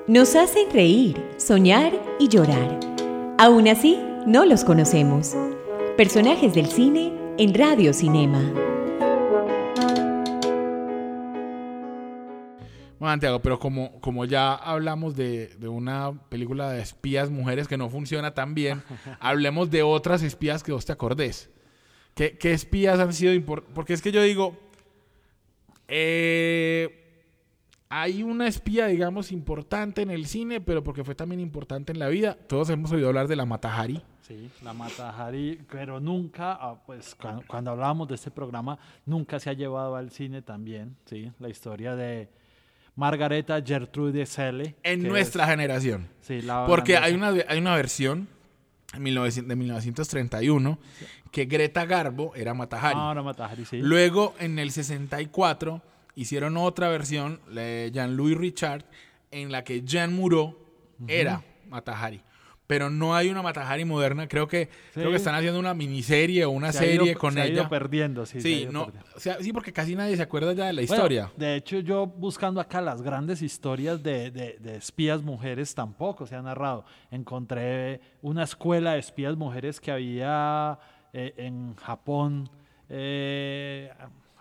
Nos 0.08 0.36
hacen 0.36 0.70
reír, 0.72 1.22
soñar 1.38 1.92
y 2.20 2.28
llorar. 2.28 2.80
Aún 3.40 3.68
así, 3.68 4.00
no 4.26 4.46
los 4.46 4.64
conocemos. 4.64 5.36
Personajes 5.98 6.54
del 6.54 6.68
cine 6.68 7.12
en 7.40 7.56
Radio 7.56 7.92
Cinema. 7.92 8.38
Bueno, 13.00 13.14
Santiago, 13.14 13.42
pero 13.42 13.57
como, 13.57 14.00
como 14.00 14.26
ya 14.26 14.54
hablamos 14.54 15.16
de, 15.16 15.48
de 15.57 15.68
una 15.68 16.14
película 16.30 16.69
de 16.69 16.83
espías 16.83 17.31
mujeres 17.31 17.68
que 17.68 17.78
no 17.78 17.90
funciona 17.90 18.36
tan 18.36 18.54
bien, 18.54 18.83
hablemos 19.19 19.71
de 19.71 19.81
otras 19.81 20.21
espías 20.21 20.62
que 20.62 20.71
vos 20.71 20.86
te 20.86 20.92
acordés. 20.92 21.50
¿Qué, 22.14 22.38
qué 22.38 22.54
espías 22.54 23.00
han 23.00 23.12
sido 23.12 23.33
importantes? 23.33 23.74
Porque 23.74 23.94
es 23.94 24.04
que 24.04 24.12
yo 24.12 24.21
digo, 24.21 24.56
eh, 25.88 27.07
hay 27.90 28.21
una 28.21 28.48
espía, 28.48 28.86
digamos, 28.86 29.31
importante 29.31 30.04
en 30.04 30.12
el 30.12 30.28
cine, 30.28 30.62
pero 30.62 30.83
porque 30.83 31.04
fue 31.04 31.16
también 31.16 31.42
importante 31.42 31.92
en 31.92 31.98
la 31.98 32.07
vida. 32.07 32.38
Todos 32.48 32.69
hemos 32.69 32.92
oído 32.92 33.07
hablar 33.07 33.28
de 33.28 33.36
la 33.36 33.45
Matahari. 33.45 34.04
Sí, 34.28 34.50
la 34.62 34.74
Matahari, 34.74 35.57
pero 35.72 36.02
nunca, 36.02 36.57
ah, 36.60 36.76
pues 36.86 37.16
cuando, 37.16 37.44
cuando 37.48 37.72
hablábamos 37.72 38.10
de 38.10 38.16
este 38.16 38.30
programa, 38.30 38.78
nunca 39.06 39.40
se 39.40 39.50
ha 39.50 39.54
llevado 39.54 39.96
al 39.96 40.12
cine 40.12 40.42
también, 40.42 40.98
sí, 41.06 41.31
la 41.40 41.48
historia 41.48 41.96
de 41.96 42.28
Margareta 42.98 43.62
Gertrude 43.66 44.26
Selle. 44.26 44.76
En 44.84 45.04
nuestra 45.04 45.46
es- 45.46 45.50
generación. 45.52 46.10
sí, 46.19 46.42
la 46.42 46.66
Porque 46.66 46.98
hay 46.98 47.14
una, 47.14 47.30
hay 47.48 47.57
una 47.57 47.76
versión 47.76 48.28
en 48.94 49.04
1900 49.04 49.48
de 49.48 49.56
1931 49.56 50.78
que 51.31 51.46
Greta 51.46 51.86
Garbo 51.86 52.36
era 52.36 52.54
Matahari. 52.54 53.00
Ah, 53.00 53.14
la 53.16 53.24
Matahari, 53.24 53.64
sí. 53.64 53.80
Luego, 53.81 54.36
en 54.40 54.60
el 54.60 54.72
64, 54.72 55.81
hicieron 56.16 56.57
otra 56.57 56.90
versión, 56.90 57.40
la 57.50 57.62
de 57.62 57.92
Jean-Louis 57.94 58.38
Richard, 58.38 58.84
en 59.31 59.54
la 59.54 59.64
que 59.64 59.84
Jean 59.84 60.14
Moreau 60.14 60.57
era 61.07 61.44
Matahari. 61.69 62.22
Pero 62.68 62.90
no 62.90 63.16
hay 63.16 63.30
una 63.30 63.42
Matahari 63.42 63.86
moderna. 63.86 64.28
Creo 64.28 64.45
que, 64.50 64.68
creo 64.94 65.09
que 65.09 65.16
están 65.16 65.33
haciendo 65.36 65.57
una 65.57 65.74
miniserie 65.74 66.44
o 66.44 66.50
una 66.52 66.74
Se 66.74 66.80
ha 66.80 66.86
ido- 66.92 67.06
serie 67.06 67.16
con 67.16 67.33
se 67.33 67.42
ha 67.42 67.47
ido 67.47 67.62
ella. 67.62 67.69
perdiendo, 67.69 68.26
sí. 68.26 68.42
Sí, 68.42 68.64
ido 68.64 68.74
no, 68.74 68.86
perdiendo. 68.88 69.09
o 69.16 69.19
sea, 69.21 69.38
sí, 69.42 69.54
porque 69.54 69.71
casi 69.71 69.95
nadie 69.95 70.18
se 70.18 70.21
acuerda 70.24 70.52
ya 70.52 70.66
de 70.66 70.74
la 70.74 70.81
Bueno, 70.81 70.94
historia. 70.95 71.31
de 71.38 71.56
hecho, 71.56 71.80
yo 71.80 72.06
buscando 72.06 72.59
acá 72.59 72.81
las 72.81 73.02
grandes 73.02 73.42
historias 73.42 74.04
de, 74.04 74.31
de- 74.31 74.57
de 74.59 74.76
espías 74.76 75.24
mujeres 75.24 75.74
tampoco 75.74 76.28
se 76.28 76.36
ha 76.36 76.42
narrado. 76.42 76.83
Encontré 77.09 78.02
una 78.21 78.44
escuela 78.44 78.94
de 78.94 79.00
espías 79.00 79.38
mujeres 79.38 79.80
que 79.80 79.92
había 79.92 80.78
eh, 81.14 81.33
en 81.38 81.74
Japón 81.78 82.50
eh, 82.90 83.92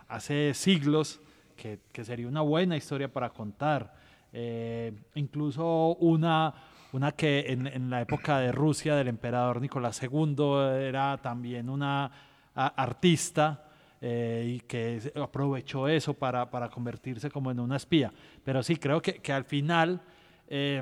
hace 0.09 0.53
siglos, 0.53 1.21
que, 1.55 1.79
que 1.93 2.03
sería 2.03 2.27
una 2.27 2.41
buena 2.41 2.75
historia 2.75 3.07
para 3.11 3.29
contar. 3.29 3.95
Eh, 4.33 4.91
incluso 5.15 5.95
una, 5.99 6.53
una 6.93 7.11
que 7.11 7.45
en, 7.47 7.89
la 7.89 8.01
época 8.01 8.39
de 8.39 8.51
Rusia 8.51 8.95
del 8.95 9.07
emperador 9.07 9.61
Nicolás 9.61 10.01
II 10.01 10.35
era 10.79 11.17
también 11.17 11.69
una 11.69 12.11
artista 12.55 13.65
eh, 13.99 14.55
y 14.55 14.59
que 14.61 15.11
aprovechó 15.15 15.87
eso 15.87 16.13
para, 16.13 16.49
para 16.49 16.69
convertirse 16.69 17.29
como 17.29 17.51
en 17.51 17.59
una 17.59 17.75
espía. 17.75 18.11
Pero 18.43 18.63
sí, 18.63 18.77
creo 18.77 19.01
que, 19.01 19.15
que 19.15 19.33
al 19.33 19.43
final, 19.43 20.01
eh, 20.47 20.81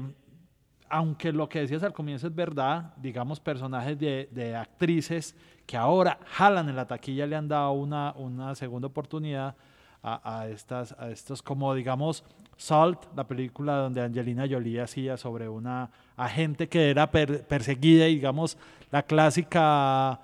aunque 0.90 1.32
lo 1.32 1.50
que 1.50 1.62
decías 1.62 1.84
al 1.84 1.94
comienzo 1.94 2.28
es 2.28 2.36
verdad, 2.36 2.94
digamos, 2.98 3.40
personajes 3.40 3.98
de, 3.98 4.30
de 4.32 4.56
actrices 4.56 5.36
que 5.66 5.78
ahora 5.78 6.20
jalan 6.26 6.70
en 6.70 6.76
la 6.76 6.88
taquilla 6.88 7.26
le 7.26 7.36
han 7.36 7.48
dado 7.48 7.72
una, 7.72 8.14
una 8.18 8.54
segunda 8.54 8.88
oportunidad 8.88 9.56
a, 10.04 10.40
a 10.40 10.48
estas, 10.50 10.92
a 11.00 11.10
estos 11.10 11.42
como 11.42 11.74
digamos 11.74 12.24
Salt, 12.58 13.00
la 13.16 13.28
película 13.28 13.76
donde 13.78 14.02
Angelina 14.02 14.48
Jolie 14.50 14.80
hacía 14.82 15.18
sobre 15.18 15.50
una 15.50 15.90
agente 16.16 16.68
que 16.70 16.90
era 16.90 17.12
per- 17.12 17.46
perseguida 17.46 18.08
y 18.08 18.16
digamos 18.16 18.58
la 18.92 19.04
clásica 19.04 20.20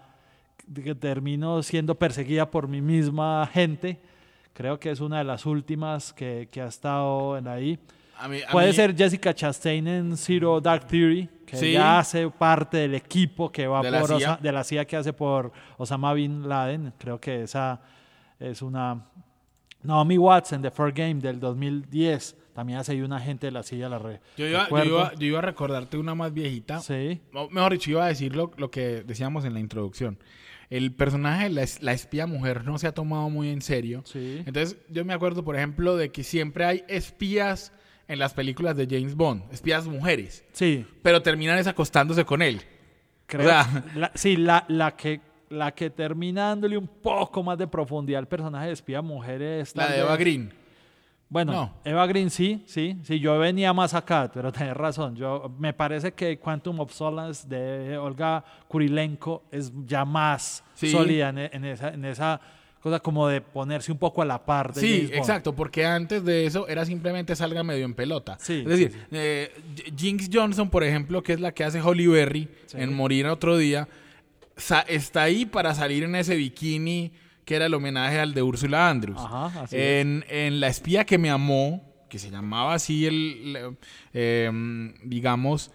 que 0.73 0.95
termino 0.95 1.61
siendo 1.63 1.95
perseguida 1.95 2.49
por 2.49 2.67
mi 2.67 2.81
misma 2.81 3.49
gente. 3.51 3.99
Creo 4.53 4.79
que 4.79 4.91
es 4.91 4.99
una 5.01 5.17
de 5.19 5.23
las 5.25 5.45
últimas 5.45 6.13
que, 6.13 6.47
que 6.51 6.61
ha 6.61 6.67
estado 6.67 7.37
en 7.37 7.47
ahí. 7.47 7.79
A 8.17 8.27
mí- 8.27 8.39
a 8.47 8.51
Puede 8.51 8.67
mí- 8.67 8.73
ser 8.73 8.95
Jessica 8.95 9.33
Chastain 9.33 9.87
en 9.87 10.15
Zero 10.15 10.61
Dark 10.61 10.85
Theory, 10.87 11.27
que 11.45 11.57
Sí. 11.57 11.73
ya 11.73 11.99
hace 11.99 12.29
parte 12.29 12.77
del 12.77 12.95
equipo 12.95 13.51
que 13.51 13.67
va 13.67 13.81
De 13.81 13.91
la 13.91 13.99
por 13.99 14.09
CIA. 14.09 14.15
Osa- 14.33 14.39
de 14.41 14.51
la 14.51 14.63
CIA 14.63 14.85
que 14.85 14.95
hace 14.95 15.11
por 15.11 15.51
Osama 15.77 16.13
Bin 16.13 16.47
Laden. 16.47 16.93
Creo 16.97 17.19
que 17.19 17.43
esa 17.43 17.81
es 18.39 18.61
una. 18.61 19.05
Naomi 19.83 20.17
Watts 20.17 20.53
en 20.53 20.61
The 20.61 20.71
First 20.71 20.97
Game 20.97 21.15
del 21.15 21.39
2010 21.39 22.35
también 22.53 22.79
hace 22.79 22.91
ahí 22.91 23.01
una 23.01 23.17
agente 23.17 23.47
de 23.47 23.51
la 23.51 23.63
CIA. 23.63 23.87
La 23.89 23.97
re- 23.99 24.19
Yo 24.37 24.45
iba, 24.45 24.67
yo, 24.69 24.83
iba, 24.83 25.13
yo 25.15 25.25
iba 25.27 25.39
a 25.39 25.41
recordarte 25.41 25.97
una 25.97 26.13
más 26.15 26.33
viejita. 26.33 26.79
Sí. 26.81 27.21
O 27.33 27.49
mejor 27.49 27.71
dicho, 27.73 27.91
iba 27.91 28.05
a 28.05 28.09
decir 28.09 28.35
lo, 28.35 28.51
lo 28.57 28.69
que 28.69 29.03
decíamos 29.03 29.45
en 29.45 29.53
la 29.53 29.59
introducción. 29.59 30.17
El 30.69 30.93
personaje 30.93 31.45
de 31.45 31.49
la, 31.49 31.65
la 31.81 31.93
espía 31.93 32.27
mujer 32.27 32.63
no 32.65 32.77
se 32.77 32.87
ha 32.87 32.93
tomado 32.93 33.29
muy 33.29 33.49
en 33.49 33.61
serio. 33.61 34.03
Sí. 34.05 34.41
Entonces, 34.45 34.77
yo 34.89 35.03
me 35.05 35.13
acuerdo, 35.13 35.43
por 35.43 35.55
ejemplo, 35.55 35.95
de 35.97 36.11
que 36.11 36.23
siempre 36.23 36.65
hay 36.65 36.83
espías 36.87 37.73
en 38.07 38.19
las 38.19 38.33
películas 38.33 38.75
de 38.75 38.87
James 38.89 39.15
Bond, 39.15 39.43
espías 39.53 39.87
mujeres, 39.87 40.43
Sí. 40.51 40.85
pero 41.01 41.21
terminan 41.21 41.57
es 41.57 41.67
acostándose 41.67 42.25
con 42.25 42.41
él. 42.41 42.61
Creo, 43.25 43.45
O 43.47 43.49
sea- 43.49 43.85
la- 43.95 44.11
sí, 44.15 44.35
la, 44.35 44.65
la 44.67 44.95
que 44.97 45.21
la 45.51 45.71
que 45.73 45.89
termina 45.89 46.47
dándole 46.47 46.77
un 46.77 46.87
poco 46.87 47.43
más 47.43 47.57
de 47.57 47.67
profundidad 47.67 48.19
al 48.19 48.27
personaje 48.27 48.67
de 48.67 48.73
espía 48.73 49.01
mujer 49.01 49.41
es 49.41 49.75
La 49.75 49.87
de 49.91 49.99
Eva 49.99 50.15
Green. 50.17 50.53
Bueno, 51.29 51.51
No. 51.53 51.73
Eva 51.85 52.05
Green 52.07 52.29
sí, 52.29 52.61
sí, 52.65 52.97
sí, 53.03 53.19
yo 53.19 53.37
venía 53.39 53.71
más 53.73 53.93
acá, 53.93 54.29
pero 54.33 54.51
tenés 54.51 54.75
razón. 54.75 55.15
Yo 55.15 55.49
me 55.59 55.71
parece 55.73 56.11
que 56.13 56.37
Quantum 56.39 56.79
of 56.81 56.91
Solace 56.91 57.47
de 57.47 57.97
Olga 57.97 58.43
Kurilenko 58.67 59.43
es 59.51 59.71
ya 59.85 60.03
más 60.05 60.63
Sí. 60.73 60.89
sólida 60.89 61.29
en, 61.29 61.37
en 61.37 61.65
esa, 61.65 61.89
en 61.89 62.03
esa 62.03 62.41
cosa 62.81 62.99
como 62.99 63.27
de 63.27 63.39
ponerse 63.41 63.91
un 63.91 63.97
poco 63.97 64.21
a 64.21 64.25
la 64.25 64.43
par 64.43 64.73
de 64.73 64.81
Sí, 64.81 65.09
exacto, 65.13 65.53
porque 65.53 65.85
antes 65.85 66.25
de 66.25 66.45
eso 66.47 66.67
era 66.67 66.83
simplemente 66.83 67.35
salga 67.35 67.63
medio 67.63 67.85
en 67.85 67.93
pelota. 67.93 68.37
Sí, 68.39 68.59
es 68.61 68.65
decir, 68.65 68.91
sí, 68.91 68.97
sí. 68.99 69.05
eh, 69.11 69.51
Jinx 69.95 70.29
Johnson, 70.33 70.69
por 70.69 70.83
ejemplo, 70.83 71.21
que 71.23 71.33
es 71.33 71.39
la 71.39 71.53
que 71.53 71.63
hace 71.63 71.79
Holly 71.81 72.07
Berry 72.07 72.47
en 72.73 72.93
Morir 72.93 73.27
otro 73.27 73.55
día, 73.57 73.87
está 74.55 75.23
ahí 75.23 75.45
para 75.45 75.73
salir 75.73 76.03
en 76.03 76.15
ese 76.15 76.35
bikini 76.35 77.11
que 77.45 77.55
era 77.55 77.65
el 77.65 77.73
homenaje 77.73 78.19
al 78.19 78.33
de 78.33 78.41
Úrsula 78.41 78.89
Andrews. 78.89 79.19
Ajá, 79.19 79.63
así 79.63 79.75
en, 79.77 80.25
en 80.29 80.59
La 80.59 80.67
espía 80.67 81.05
que 81.05 81.17
me 81.17 81.29
amó, 81.29 81.83
que 82.09 82.19
se 82.19 82.29
llamaba 82.29 82.73
así 82.73 83.05
el, 83.05 83.77
eh, 84.13 84.93
digamos, 85.03 85.71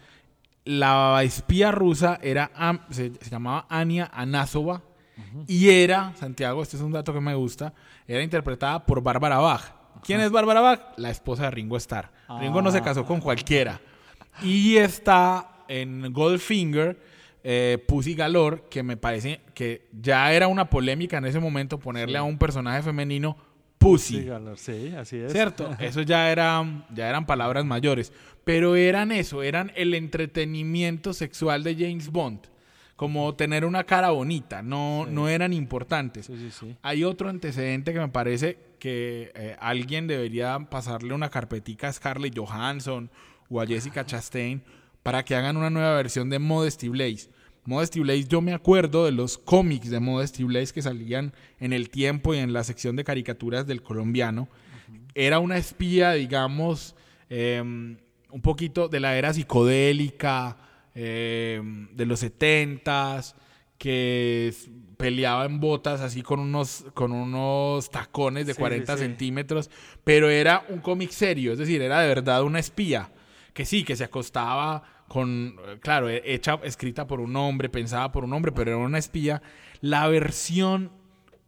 la 0.65 1.23
espía 1.23 1.71
rusa 1.73 2.19
era, 2.23 2.51
se, 2.91 3.13
se 3.15 3.31
llamaba 3.31 3.67
Ania 3.69 4.11
Anasova 4.13 4.83
y 5.47 5.71
era, 5.71 6.13
Santiago, 6.17 6.63
este 6.63 6.77
es 6.77 6.83
un 6.83 6.93
dato 6.93 7.13
que 7.13 7.21
me 7.21 7.35
gusta, 7.35 7.73
era 8.07 8.23
interpretada 8.23 8.85
por 8.85 9.03
Bárbara 9.03 9.39
Bach. 9.39 9.63
¿Quién 10.03 10.21
es 10.21 10.31
Bárbara 10.31 10.61
Bach? 10.61 10.81
La 10.97 11.11
esposa 11.11 11.45
de 11.45 11.51
Ringo 11.53 11.77
Starr. 11.77 12.11
Ringo 12.41 12.61
no 12.61 12.71
se 12.71 12.83
casó 12.83 13.05
con 13.05 13.21
cualquiera. 13.21 13.81
Y 14.43 14.77
está 14.77 15.65
en 15.69 16.13
Goldfinger, 16.13 17.01
eh, 17.49 17.79
Pussy 17.87 18.17
Galore, 18.17 18.65
que 18.69 18.83
me 18.83 18.97
parece 18.97 19.41
que 19.55 19.87
ya 19.93 20.33
era 20.33 20.49
una 20.49 20.69
polémica 20.69 21.19
en 21.19 21.27
ese 21.27 21.39
momento 21.39 21.79
ponerle 21.79 22.19
a 22.19 22.25
un 22.25 22.39
personaje 22.39 22.83
femenino 22.83 23.37
Pussy. 23.79 24.23
Sí, 24.23 24.25
Galor, 24.25 24.59
sí, 24.59 24.93
así 24.99 25.19
es. 25.19 25.31
¿Cierto? 25.31 25.71
Eso 25.79 26.03
ya 26.03 26.33
eran, 26.33 26.85
ya 26.93 27.09
eran 27.09 27.25
palabras 27.25 27.65
mayores. 27.65 28.13
Pero 28.43 28.75
eran 28.75 29.13
eso, 29.13 29.45
eran 29.45 29.71
el 29.77 29.95
entretenimiento 29.95 31.13
sexual 31.13 31.63
de 31.63 31.77
James 31.77 32.11
Bond. 32.11 32.41
Como 32.97 33.33
tener 33.37 33.65
una 33.65 33.85
cara 33.85 34.11
bonita, 34.11 34.63
no, 34.63 35.07
no 35.07 35.29
eran 35.29 35.53
importantes. 35.53 36.27
Sí. 36.27 36.77
Hay 36.83 37.05
otro 37.05 37.29
antecedente 37.29 37.93
que 37.93 38.01
me 38.01 38.09
parece 38.09 38.59
que 38.81 39.31
eh, 39.37 39.57
alguien 39.61 40.09
debería 40.09 40.59
pasarle 40.69 41.15
una 41.15 41.29
carpetica 41.29 41.89
a 41.89 41.93
Scarlett 41.93 42.37
Johansson 42.37 43.09
o 43.49 43.61
a 43.61 43.67
Jessica 43.69 44.05
Chastain 44.05 44.63
para 45.05 45.25
que 45.25 45.37
hagan 45.37 45.57
una 45.57 45.71
nueva 45.71 45.95
versión 45.95 46.31
de 46.31 46.41
Modesty 46.41 46.89
Blaze. 46.89 47.31
Modesty 47.67 48.01
Blaze, 48.01 48.27
yo 48.29 48.41
me 48.41 48.55
acuerdo 48.55 49.05
de 49.05 49.13
los 49.13 49.39
cómics 49.39 49.91
de 49.91 50.01
Modesty 50.01 50.45
Blaze 50.45 50.73
que 50.73 50.83
salían 50.83 51.33
en 51.59 51.73
el 51.73 51.91
tiempo 51.91 52.35
y 52.35 52.39
en 52.39 52.53
la 52.53 52.65
sección 52.65 52.97
de 52.97 53.05
caricaturas 53.05 53.67
del 53.67 53.83
colombiano. 53.83 54.49
Era 55.15 55.39
una 55.41 55.57
espía, 55.59 56.13
digamos, 56.13 56.95
eh, 57.31 57.61
un 57.61 58.41
poquito 58.43 58.89
de 58.89 59.01
la 59.01 59.17
era 59.17 59.33
psicodélica, 59.33 60.57
eh, 60.95 61.61
de 61.93 62.07
los 62.07 62.21
setentas, 62.21 63.35
que 63.79 64.55
peleaba 64.97 65.45
en 65.45 65.61
botas 65.61 66.01
así 66.01 66.23
con 66.23 66.41
unos, 66.41 66.87
con 66.95 67.13
unos 67.13 67.91
tacones 67.91 68.47
de 68.47 68.55
Sí, 68.55 68.59
40 68.61 68.93
sí, 68.95 68.99
sí. 68.99 69.05
centímetros, 69.07 69.71
pero 70.05 70.31
era 70.31 70.65
un 70.71 70.79
cómic 70.79 71.11
serio, 71.11 71.53
es 71.53 71.59
decir, 71.59 71.83
era 71.83 72.01
de 72.01 72.09
verdad 72.09 72.43
una 72.43 72.59
espía, 72.59 73.11
que 73.53 73.67
sí, 73.67 73.85
que 73.85 73.97
se 73.97 74.05
acostaba 74.05 74.83
con, 75.09 75.57
claro, 75.81 76.09
eh, 76.09 76.23
hecha, 76.25 76.59
escrita 76.65 77.07
por 77.07 77.21
un 77.21 77.35
hombre, 77.37 77.69
pensada 77.69 78.11
por 78.13 78.25
un 78.25 78.33
hombre, 78.33 78.53
pero 78.53 78.71
era 78.73 78.79
una 78.79 78.99
espía. 78.99 79.43
La 79.81 80.09
versión 80.09 80.91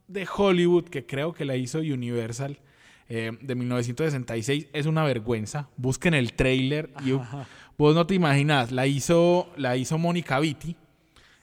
de 0.06 0.26
Hollywood, 0.32 0.84
que 0.84 1.04
creo 1.06 1.32
que 1.32 1.44
la 1.44 1.56
hizo 1.56 1.78
Universal, 1.78 2.58
eh, 3.10 3.32
de 3.40 3.54
1966, 3.54 4.68
es 4.72 4.86
una 4.86 5.02
vergüenza. 5.04 5.68
Busquen 5.76 6.14
el 6.14 6.34
trailer 6.34 6.90
y 7.04 7.12
vos 7.76 7.94
no 7.94 8.06
te 8.06 8.14
imaginas, 8.14 8.70
la 8.70 8.86
hizo, 8.86 9.50
la 9.56 9.76
hizo 9.76 9.98
Mónica 9.98 10.38
Vitti, 10.40 10.76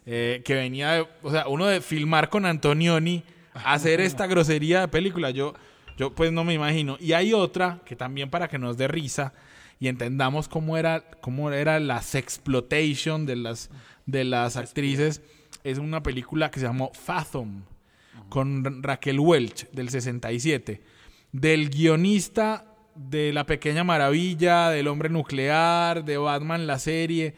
eh, 0.06 0.42
que 0.46 0.54
venía, 0.56 0.92
de- 0.94 1.08
o 1.24 1.32
sea, 1.32 1.48
uno 1.48 1.66
de 1.66 1.82
filmar 1.82 2.30
con 2.30 2.46
Antonioni, 2.46 3.24
hacer 3.54 4.00
esta 4.02 4.28
grosería 4.28 4.82
de 4.82 4.88
película, 4.90 5.32
yo, 5.32 5.54
yo 5.98 6.14
pues 6.14 6.32
no 6.32 6.44
me 6.44 6.54
imagino. 6.54 6.98
Y 7.00 7.14
hay 7.14 7.34
otra 7.34 7.80
que 7.86 7.96
también 7.96 8.30
para 8.30 8.48
que 8.48 8.60
nos 8.60 8.78
dé 8.78 8.88
risa 8.88 9.34
y 9.80 9.88
entendamos 9.88 10.48
cómo 10.48 10.78
era, 10.78 11.04
cómo 11.22 11.52
era 11.52 11.80
la 11.80 12.02
sexploitation 12.02 13.26
de 13.26 13.36
las, 13.36 13.70
de 14.06 14.24
las 14.24 14.58
actrices, 14.58 15.22
es 15.64 15.78
una 15.78 16.04
película 16.04 16.52
que 16.52 16.60
se 16.60 16.66
llamó 16.66 16.92
Fathom, 16.94 17.64
con 18.30 18.84
Raquel 18.84 19.20
Welch, 19.20 19.70
del 19.72 19.90
67, 19.90 20.82
del 21.32 21.70
guionista 21.70 22.66
de 22.96 23.34
La 23.34 23.46
Pequeña 23.46 23.84
Maravilla, 23.84 24.70
del 24.70 24.88
Hombre 24.88 25.10
Nuclear, 25.10 26.06
de 26.06 26.18
Batman, 26.18 26.66
la 26.66 26.80
serie. 26.80 27.36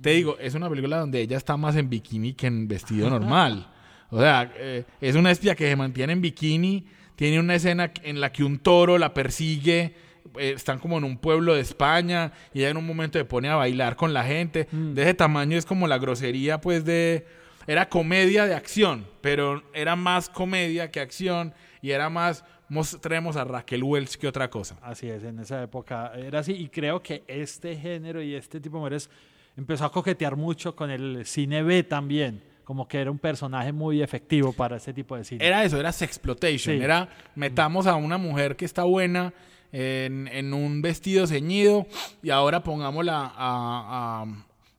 Te 0.00 0.10
digo, 0.10 0.38
es 0.38 0.54
una 0.54 0.68
película 0.68 0.98
donde 0.98 1.20
ella 1.20 1.36
está 1.36 1.56
más 1.56 1.76
en 1.76 1.90
bikini 1.90 2.34
que 2.34 2.46
en 2.46 2.68
vestido 2.68 3.10
normal. 3.10 3.68
O 4.10 4.18
sea, 4.18 4.52
eh, 4.56 4.84
es 5.00 5.16
una 5.16 5.30
espía 5.30 5.54
que 5.54 5.68
se 5.68 5.76
mantiene 5.76 6.12
en 6.12 6.20
bikini, 6.20 6.86
tiene 7.16 7.38
una 7.40 7.54
escena 7.54 7.92
en 8.02 8.20
la 8.20 8.32
que 8.32 8.44
un 8.44 8.58
toro 8.58 8.98
la 8.98 9.14
persigue, 9.14 9.94
eh, 10.38 10.52
están 10.56 10.78
como 10.78 10.98
en 10.98 11.04
un 11.04 11.18
pueblo 11.18 11.54
de 11.54 11.60
España 11.60 12.32
y 12.52 12.60
ella 12.60 12.70
en 12.70 12.76
un 12.76 12.86
momento 12.86 13.18
se 13.18 13.24
pone 13.24 13.48
a 13.48 13.56
bailar 13.56 13.96
con 13.96 14.12
la 14.12 14.24
gente. 14.24 14.68
De 14.72 15.02
ese 15.02 15.14
tamaño 15.14 15.56
es 15.56 15.66
como 15.66 15.86
la 15.86 15.98
grosería, 15.98 16.60
pues, 16.60 16.84
de... 16.84 17.26
Era 17.66 17.88
comedia 17.88 18.46
de 18.46 18.54
acción, 18.54 19.06
pero 19.20 19.62
era 19.74 19.94
más 19.94 20.28
comedia 20.28 20.90
que 20.90 20.98
acción 20.98 21.54
y 21.82 21.90
era 21.90 22.08
más 22.08 22.42
mostremos 22.70 23.36
a 23.36 23.44
Raquel 23.44 23.82
Welch 23.82 24.16
que 24.16 24.26
otra 24.26 24.48
cosa. 24.48 24.76
Así 24.80 25.08
es, 25.08 25.22
en 25.24 25.38
esa 25.40 25.62
época 25.62 26.12
era 26.16 26.38
así. 26.38 26.52
Y 26.52 26.68
creo 26.68 27.02
que 27.02 27.22
este 27.26 27.76
género 27.76 28.22
y 28.22 28.34
este 28.34 28.60
tipo 28.60 28.76
de 28.76 28.80
mujeres 28.80 29.10
empezó 29.56 29.84
a 29.84 29.92
coquetear 29.92 30.36
mucho 30.36 30.74
con 30.74 30.90
el 30.90 31.26
cine 31.26 31.62
B 31.62 31.82
también. 31.82 32.42
Como 32.64 32.86
que 32.86 33.00
era 33.00 33.10
un 33.10 33.18
personaje 33.18 33.72
muy 33.72 34.00
efectivo 34.00 34.52
para 34.52 34.76
este 34.76 34.92
tipo 34.92 35.16
de 35.16 35.24
cine. 35.24 35.44
Era 35.44 35.64
eso, 35.64 35.78
era 35.78 35.92
sexploitation. 35.92 36.76
Sí. 36.76 36.82
Era 36.82 37.08
metamos 37.34 37.88
a 37.88 37.96
una 37.96 38.16
mujer 38.16 38.56
que 38.56 38.64
está 38.64 38.84
buena 38.84 39.34
en, 39.72 40.28
en 40.28 40.52
un 40.54 40.82
vestido 40.82 41.26
ceñido 41.26 41.86
y 42.22 42.30
ahora 42.30 42.62
pongámosla 42.62 43.32
a, 43.36 44.22
a- 44.22 44.26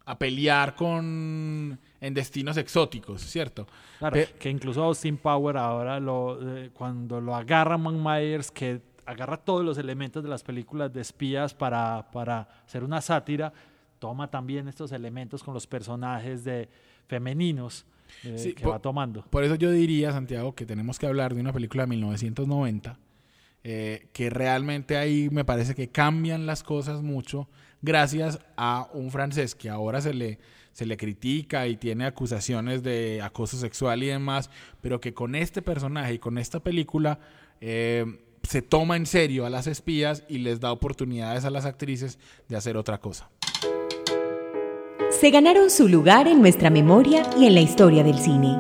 a 0.04 0.18
pelear 0.18 0.76
con 0.76 1.80
en 2.02 2.14
destinos 2.14 2.58
exóticos, 2.58 3.22
¿cierto? 3.22 3.68
Claro, 4.00 4.16
Pe- 4.16 4.30
que 4.40 4.50
incluso 4.50 4.84
Austin 4.84 5.16
Power 5.18 5.56
ahora 5.58 6.00
lo, 6.00 6.58
eh, 6.58 6.72
cuando 6.74 7.22
lo 7.22 7.36
agarra 7.36 7.78
Man 7.78 8.02
Myers, 8.04 8.50
que 8.52 8.82
agarra 9.06 9.38
todos 9.38 9.64
los 9.64 9.78
elementos 9.78 10.24
de 10.24 10.30
las 10.30 10.42
películas 10.44 10.92
de 10.92 11.02
espías 11.02 11.54
para, 11.54 12.10
para 12.12 12.48
hacer 12.66 12.84
una 12.84 13.00
sátira, 13.02 13.54
toma 14.00 14.30
también 14.30 14.68
estos 14.68 14.92
elementos 14.92 15.44
con 15.44 15.54
los 15.54 15.68
personajes 15.68 16.44
de 16.44 16.68
femeninos 17.08 17.86
eh, 18.24 18.38
Sí, 18.38 18.54
que 18.54 18.66
va 18.66 18.80
tomando. 18.80 19.24
Por 19.30 19.44
eso 19.44 19.56
yo 19.56 19.70
diría, 19.72 20.12
Santiago, 20.12 20.56
que 20.56 20.66
tenemos 20.66 20.98
que 20.98 21.06
hablar 21.06 21.36
de 21.36 21.42
una 21.42 21.54
película 21.54 21.84
de 21.84 21.88
1990, 21.92 22.98
eh, 23.64 24.08
que 24.12 24.30
realmente 24.30 24.98
ahí 24.98 25.30
me 25.32 25.46
parece 25.46 25.76
que 25.76 25.88
cambian 25.88 26.48
las 26.48 26.64
cosas 26.64 27.04
mucho 27.04 27.48
gracias 27.82 28.40
a 28.58 28.90
un 28.94 29.12
francés 29.12 29.56
que 29.56 29.70
ahora 29.70 30.02
se 30.02 30.14
le, 30.14 30.40
se 30.72 30.86
le 30.86 30.98
critica 30.98 31.68
y 31.68 31.78
tiene 31.78 32.06
acusaciones 32.06 32.84
de 32.84 33.22
acoso 33.22 33.58
sexual 33.58 34.04
y 34.04 34.08
demás, 34.08 34.50
pero 34.82 35.00
que 35.00 35.14
con 35.14 35.36
este 35.36 35.62
personaje 35.62 36.16
y 36.16 36.20
con 36.20 36.38
esta 36.38 36.60
película 36.60 37.20
eh, 37.60 38.06
se 38.44 38.62
toma 38.62 38.98
en 38.98 39.06
serio 39.06 39.46
a 39.46 39.50
las 39.50 39.68
espías 39.68 40.24
y 40.28 40.40
les 40.40 40.60
da 40.60 40.72
oportunidades 40.72 41.46
a 41.46 41.50
las 41.50 41.66
actrices 41.66 42.20
de 42.48 42.56
hacer 42.56 42.78
otra 42.78 43.00
cosa. 43.00 43.30
Se 45.10 45.30
ganaron 45.30 45.70
su 45.70 45.88
lugar 45.88 46.28
en 46.28 46.42
nuestra 46.42 46.70
memoria 46.70 47.24
y 47.38 47.46
en 47.46 47.54
la 47.54 47.62
historia 47.62 48.04
del 48.04 48.18
cine. 48.18 48.58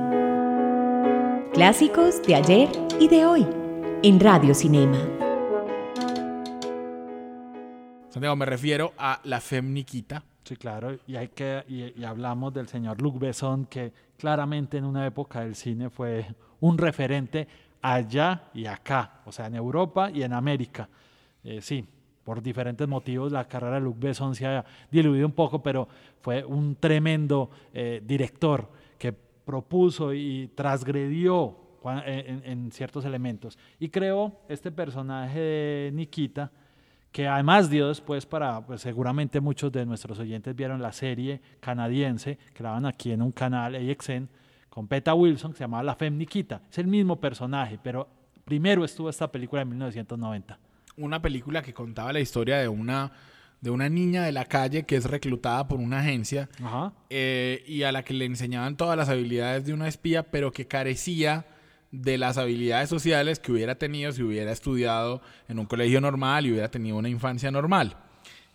Clásicos 1.53 2.22
de 2.24 2.36
ayer 2.36 2.70
y 3.00 3.08
de 3.08 3.25
hoy 3.25 3.60
en 4.03 4.20
Radio 4.20 4.55
Cinema. 4.55 4.98
Santiago, 8.10 8.36
me 8.36 8.46
refiero 8.46 8.93
a 8.98 9.20
la 9.25 9.39
Femniquita. 9.39 10.24
Sí, 10.43 10.55
claro, 10.55 10.98
y, 11.05 11.15
hay 11.15 11.27
que, 11.27 11.63
y, 11.67 12.00
y 12.01 12.03
hablamos 12.03 12.51
del 12.53 12.67
señor 12.67 13.00
Luc 13.00 13.20
Besson, 13.20 13.65
que 13.65 13.93
claramente 14.17 14.77
en 14.77 14.86
una 14.86 15.05
época 15.05 15.41
del 15.41 15.55
cine 15.55 15.89
fue 15.91 16.25
un 16.62 16.77
referente 16.77 17.48
allá 17.81 18.50
y 18.53 18.65
acá, 18.65 19.22
o 19.25 19.31
sea, 19.31 19.46
en 19.46 19.55
Europa 19.55 20.10
y 20.12 20.24
en 20.24 20.34
América. 20.34 20.89
Eh, 21.43 21.62
sí, 21.62 21.86
por 22.24 22.41
diferentes 22.41 22.88
motivos 22.88 23.31
la 23.31 23.48
carrera 23.48 23.75
de 23.75 23.81
Luc 23.81 24.00
Besson 24.00 24.34
se 24.34 24.48
ha 24.48 24.65
diluido 24.89 25.27
un 25.27 25.34
poco, 25.34 25.62
pero 25.62 25.88
fue 26.22 26.43
un 26.43 26.75
tremendo 26.75 27.51
eh, 27.72 28.01
director 28.03 28.67
que 28.98 29.13
propuso 29.13 30.12
y 30.12 30.51
transgredió 30.55 31.55
en, 31.83 32.43
en 32.45 32.71
ciertos 32.71 33.05
elementos 33.05 33.57
y 33.79 33.89
creó 33.89 34.39
este 34.50 34.71
personaje 34.71 35.39
de 35.39 35.91
Nikita 35.93 36.51
que 37.11 37.27
además 37.27 37.69
dio 37.69 37.89
después 37.89 38.25
para, 38.25 38.65
pues 38.65 38.81
seguramente 38.81 39.41
muchos 39.41 39.71
de 39.71 39.85
nuestros 39.85 40.17
oyentes 40.19 40.55
vieron 40.55 40.81
la 40.81 40.93
serie 40.93 41.41
canadiense 41.59 42.38
que 42.53 42.63
la 42.63 42.69
daban 42.69 42.85
aquí 42.85 43.11
en 43.11 43.21
un 43.21 43.31
canal 43.31 43.75
AXN 43.75 44.29
con 44.69 44.88
Peta 44.88 45.13
Wilson 45.13 45.51
que 45.51 45.57
se 45.57 45.63
llamaba 45.65 45.83
La 45.83 45.95
Femme 45.95 46.17
Nikita. 46.17 46.61
Es 46.71 46.77
el 46.77 46.88
mismo 46.88 47.19
personaje, 47.19 47.77
pero 47.83 48.07
primero 48.45 48.85
estuvo 48.85 49.09
esta 49.09 49.29
película 49.29 49.61
en 49.63 49.69
1990. 49.69 50.57
una 50.97 51.21
película 51.21 51.61
que 51.61 51.73
contaba 51.73 52.13
la 52.13 52.21
historia 52.21 52.59
de 52.59 52.69
una, 52.69 53.11
de 53.59 53.69
una 53.69 53.89
niña 53.89 54.23
de 54.23 54.31
la 54.31 54.45
calle 54.45 54.83
que 54.83 54.95
es 54.95 55.03
reclutada 55.05 55.67
por 55.67 55.79
una 55.79 56.00
agencia 56.00 56.47
Ajá. 56.63 56.93
eh, 57.09 57.61
y 57.67 57.83
a 57.83 57.91
la 57.91 58.03
que 58.03 58.13
le 58.13 58.23
enseñaban 58.23 58.77
todas 58.77 58.95
las 58.97 59.09
habilidades 59.09 59.65
de 59.65 59.73
una 59.73 59.89
espía, 59.89 60.23
pero 60.31 60.53
que 60.53 60.65
carecía 60.67 61.45
de 61.91 62.17
las 62.17 62.38
habilidades 62.38 62.89
sociales 62.89 63.39
que 63.39 63.51
hubiera 63.51 63.75
tenido 63.75 64.12
si 64.12 64.24
hubiera 64.24 64.51
estudiado 64.51 65.21
en 65.48 65.60
un 65.60 65.65
colegio 65.65 66.00
normal 66.01 66.45
y 66.45 66.51
hubiera 66.51 66.71
tenido 66.71 66.95
una 66.98 67.10
infancia 67.10 67.51
normal. 67.51 67.98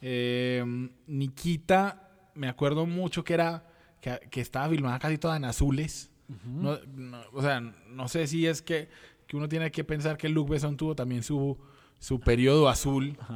Eh, 0.01 0.65
Nikita, 1.07 2.09
me 2.35 2.49
acuerdo 2.49 2.87
mucho 2.87 3.25
que 3.25 3.35
era 3.35 3.67
que, 4.01 4.19
que 4.31 4.41
estaba 4.41 4.69
filmada 4.69 4.99
casi 4.99 5.19
toda 5.19 5.37
en 5.37 5.45
azules. 5.45 6.11
No- 6.45 6.79
no, 6.87 7.21
o 7.33 7.43
sea, 7.43 7.61
no 7.61 8.09
sé 8.09 8.27
si 8.27 8.47
es 8.47 8.63
que, 8.63 8.89
que 9.27 9.37
uno 9.37 9.49
tiene 9.49 9.71
que 9.71 9.85
pensar 9.85 10.17
que 10.17 10.29
Luc 10.29 10.49
Besson 10.49 10.77
tuvo 10.77 10.95
también 10.97 11.23
su, 11.23 11.59
su 11.99 12.21
periodo 12.21 12.69
azul. 12.69 13.17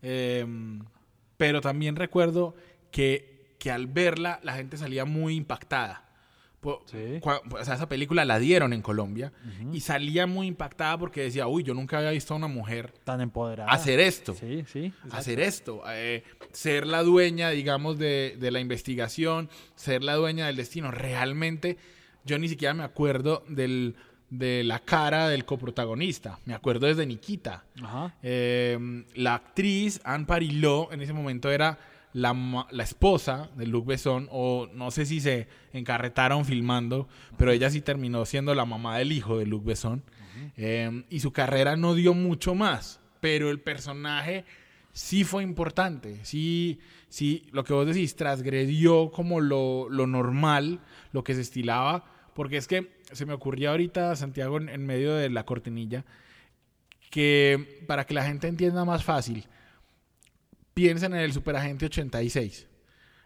Eh, 0.00 0.46
pero 1.36 1.60
también 1.60 1.96
recuerdo 1.96 2.54
que, 2.92 3.56
que 3.58 3.72
al 3.72 3.88
verla 3.88 4.38
la 4.44 4.54
gente 4.54 4.76
salía 4.76 5.04
muy 5.04 5.34
impactada. 5.34 6.07
Sí. 6.86 7.20
o 7.22 7.64
sea, 7.64 7.74
esa 7.74 7.88
película 7.88 8.24
la 8.24 8.38
dieron 8.38 8.72
en 8.72 8.82
Colombia 8.82 9.32
y 9.72 9.80
salía 9.80 10.26
muy 10.26 10.46
impactada 10.48 10.98
porque 10.98 11.22
decía, 11.22 11.46
uy, 11.46 11.62
yo 11.62 11.72
nunca 11.72 11.98
había 11.98 12.10
visto 12.10 12.34
a 12.34 12.36
una 12.36 12.48
mujer 12.48 12.92
Tan 13.04 13.20
empoderada. 13.20 13.70
hacer 13.70 14.00
esto 14.00 14.34
Sí, 14.34 14.64
sí. 14.66 14.86
exacto. 14.86 15.16
hacer 15.16 15.40
esto, 15.40 15.82
eh, 15.88 16.24
ser 16.52 16.86
la 16.86 17.02
dueña, 17.02 17.50
digamos, 17.50 17.98
de, 17.98 18.36
de 18.40 18.50
la 18.50 18.58
investigación, 18.60 19.48
ser 19.76 20.02
la 20.02 20.14
dueña 20.16 20.46
del 20.46 20.56
destino. 20.56 20.90
Realmente, 20.90 21.78
yo 22.24 22.38
ni 22.38 22.48
siquiera 22.48 22.74
me 22.74 22.82
acuerdo 22.82 23.44
del, 23.48 23.94
de 24.30 24.64
la 24.64 24.80
cara 24.80 25.28
del 25.28 25.44
coprotagonista, 25.44 26.40
me 26.44 26.54
acuerdo 26.54 26.86
desde 26.88 27.06
Nikita. 27.06 27.64
Ajá. 27.82 28.14
Eh, 28.22 29.04
la 29.14 29.34
actriz 29.36 30.00
Anne 30.04 30.26
Parillo 30.26 30.92
en 30.92 31.02
ese 31.02 31.12
momento 31.12 31.50
era 31.50 31.78
la, 32.12 32.66
la 32.70 32.82
esposa 32.82 33.50
de 33.56 33.66
Luc 33.66 33.86
Besson, 33.86 34.28
o 34.30 34.68
no 34.72 34.90
sé 34.90 35.06
si 35.06 35.20
se 35.20 35.48
encarretaron 35.72 36.44
filmando, 36.44 37.08
pero 37.36 37.52
ella 37.52 37.70
sí 37.70 37.80
terminó 37.80 38.24
siendo 38.24 38.54
la 38.54 38.64
mamá 38.64 38.98
del 38.98 39.12
hijo 39.12 39.38
de 39.38 39.46
Luc 39.46 39.64
Besson. 39.64 40.02
Eh, 40.56 41.04
y 41.10 41.20
su 41.20 41.32
carrera 41.32 41.76
no 41.76 41.94
dio 41.94 42.14
mucho 42.14 42.54
más, 42.54 43.00
pero 43.20 43.50
el 43.50 43.60
personaje 43.60 44.44
sí 44.92 45.24
fue 45.24 45.42
importante. 45.42 46.20
Sí, 46.24 46.78
sí, 47.08 47.46
lo 47.52 47.64
que 47.64 47.72
vos 47.72 47.86
decís, 47.86 48.16
transgredió 48.16 49.10
como 49.10 49.40
lo, 49.40 49.88
lo 49.90 50.06
normal, 50.06 50.80
lo 51.12 51.24
que 51.24 51.34
se 51.34 51.40
estilaba, 51.40 52.04
porque 52.34 52.56
es 52.56 52.68
que 52.68 52.98
se 53.12 53.26
me 53.26 53.32
ocurría 53.32 53.70
ahorita, 53.70 54.14
Santiago, 54.16 54.58
en, 54.58 54.68
en 54.68 54.86
medio 54.86 55.14
de 55.14 55.28
la 55.28 55.44
cortinilla, 55.44 56.04
que 57.10 57.84
para 57.86 58.04
que 58.04 58.14
la 58.14 58.24
gente 58.24 58.48
entienda 58.48 58.84
más 58.84 59.02
fácil, 59.02 59.46
piensen 60.78 61.12
en 61.12 61.18
el 61.22 61.32
Superagente 61.32 61.86
86. 61.86 62.68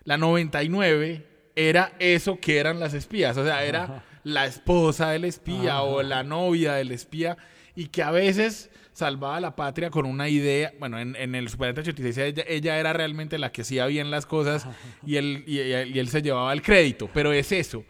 La 0.04 0.16
99 0.16 1.26
era 1.54 1.92
eso 1.98 2.40
que 2.40 2.56
eran 2.56 2.80
las 2.80 2.94
espías, 2.94 3.36
o 3.36 3.44
sea, 3.44 3.62
era 3.62 4.04
la 4.24 4.46
esposa 4.46 5.10
del 5.10 5.26
espía 5.26 5.82
o 5.82 6.02
la 6.02 6.22
novia 6.22 6.72
del 6.72 6.92
espía 6.92 7.36
y 7.76 7.88
que 7.88 8.02
a 8.02 8.10
veces 8.10 8.70
salvaba 8.94 9.36
a 9.36 9.40
la 9.40 9.54
patria 9.54 9.90
con 9.90 10.06
una 10.06 10.30
idea, 10.30 10.72
bueno, 10.78 10.98
en, 10.98 11.14
en 11.14 11.34
el 11.34 11.50
Superagente 11.50 11.90
86 11.90 12.18
ella, 12.26 12.44
ella 12.48 12.78
era 12.78 12.94
realmente 12.94 13.36
la 13.38 13.52
que 13.52 13.60
hacía 13.62 13.84
bien 13.84 14.10
las 14.10 14.24
cosas 14.24 14.66
y 15.06 15.16
él, 15.16 15.44
y, 15.46 15.58
y 15.60 15.98
él 15.98 16.08
se 16.08 16.22
llevaba 16.22 16.54
el 16.54 16.62
crédito, 16.62 17.10
pero 17.12 17.34
es 17.34 17.52
eso, 17.52 17.84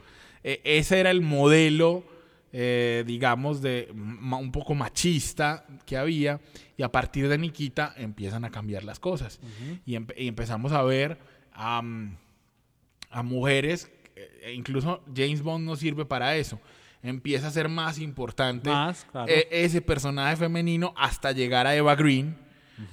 Eh, 0.44 0.61
ese 0.64 0.98
era 0.98 1.12
el 1.12 1.20
modelo 1.20 2.03
eh, 2.52 3.02
digamos, 3.06 3.62
de 3.62 3.88
un 3.92 4.52
poco 4.52 4.74
machista 4.74 5.66
que 5.86 5.96
había, 5.96 6.40
y 6.76 6.82
a 6.82 6.90
partir 6.92 7.28
de 7.28 7.38
Nikita 7.38 7.94
empiezan 7.96 8.44
a 8.44 8.50
cambiar 8.50 8.84
las 8.84 8.98
cosas. 9.00 9.40
y, 9.86 9.94
empe- 9.94 10.14
y 10.18 10.28
empezamos 10.28 10.72
a 10.72 10.82
ver 10.82 11.18
a, 11.52 11.82
a 13.10 13.22
mujeres, 13.22 13.90
eh, 14.16 14.52
incluso 14.54 15.02
James 15.14 15.42
Bond 15.42 15.64
no 15.64 15.76
sirve 15.76 16.04
para 16.04 16.36
eso. 16.36 16.60
Empieza 17.02 17.48
a 17.48 17.50
ser 17.50 17.68
más 17.68 17.98
importante 17.98 18.70
Más, 18.70 19.04
claro. 19.10 19.26
eh, 19.32 19.48
ese 19.50 19.80
personaje 19.82 20.36
femenino 20.36 20.94
hasta 20.96 21.32
llegar 21.32 21.66
a 21.66 21.74
Eva 21.74 21.94
Green, 21.96 22.36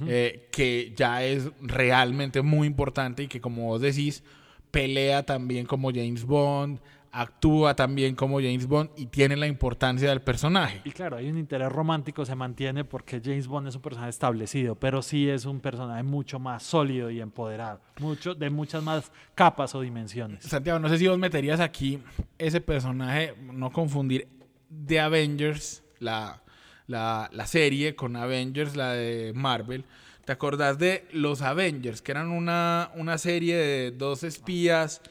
eh, 0.08 0.48
que 0.52 0.94
ya 0.96 1.24
es 1.24 1.50
realmente 1.62 2.42
muy 2.42 2.68
importante 2.68 3.24
y 3.24 3.28
que, 3.28 3.40
como 3.42 3.68
vos 3.68 3.82
decís, 3.82 4.24
pelea 4.72 5.24
también 5.24 5.66
como 5.66 5.90
James 5.90 6.24
Bond, 6.26 6.80
actúa 7.12 7.76
también 7.76 8.16
como 8.16 8.38
James 8.38 8.68
Bond 8.68 8.92
y 8.96 9.08
tiene 9.08 9.36
la 9.36 9.48
importancia 9.48 10.10
del 10.10 10.22
personaje. 10.22 10.82
Y 10.84 10.92
claro, 10.92 11.18
hay 11.18 11.30
un 11.30 11.38
interés 11.38 11.72
romántico, 11.72 12.26
se 12.26 12.36
mantiene 12.36 12.84
porque 12.86 13.22
James 13.24 13.48
Bond 13.48 13.68
es 13.68 13.76
un 13.76 13.82
personaje 13.82 14.10
establecido, 14.10 14.76
pero 14.76 15.02
sí 15.02 15.30
es 15.30 15.46
un 15.46 15.60
personaje 15.60 16.04
mucho 16.04 16.40
más 16.40 16.64
sólido 16.64 17.10
y 17.10 17.22
empoderado, 17.22 17.82
mucho, 18.00 18.36
de 18.36 18.50
muchas 18.50 18.84
más 18.84 19.12
capas 19.36 19.74
o 19.76 19.82
dimensiones. 19.82 20.44
Santiago, 20.44 20.80
no 20.80 20.90
sé 20.90 20.98
si 20.98 21.08
vos 21.08 21.18
meterías 21.18 21.60
aquí 21.60 22.00
ese 22.38 22.62
personaje, 22.62 23.34
no 23.54 23.72
confundir 23.72 24.28
de 24.70 25.00
Avengers, 25.00 25.84
la, 26.00 26.42
la, 26.88 27.30
la 27.34 27.48
serie, 27.48 27.96
con 27.96 28.16
Avengers, 28.16 28.76
la 28.76 28.94
de 28.94 29.34
Marvel. 29.34 29.84
¿Te 30.26 30.34
acordás 30.34 30.78
de 30.78 31.08
los 31.12 31.42
Avengers, 31.42 32.04
que 32.04 32.12
eran 32.12 32.30
una, 32.30 32.92
una 32.96 33.18
serie 33.18 33.58
de 33.58 33.92
dos 33.92 34.24
espías, 34.24 35.02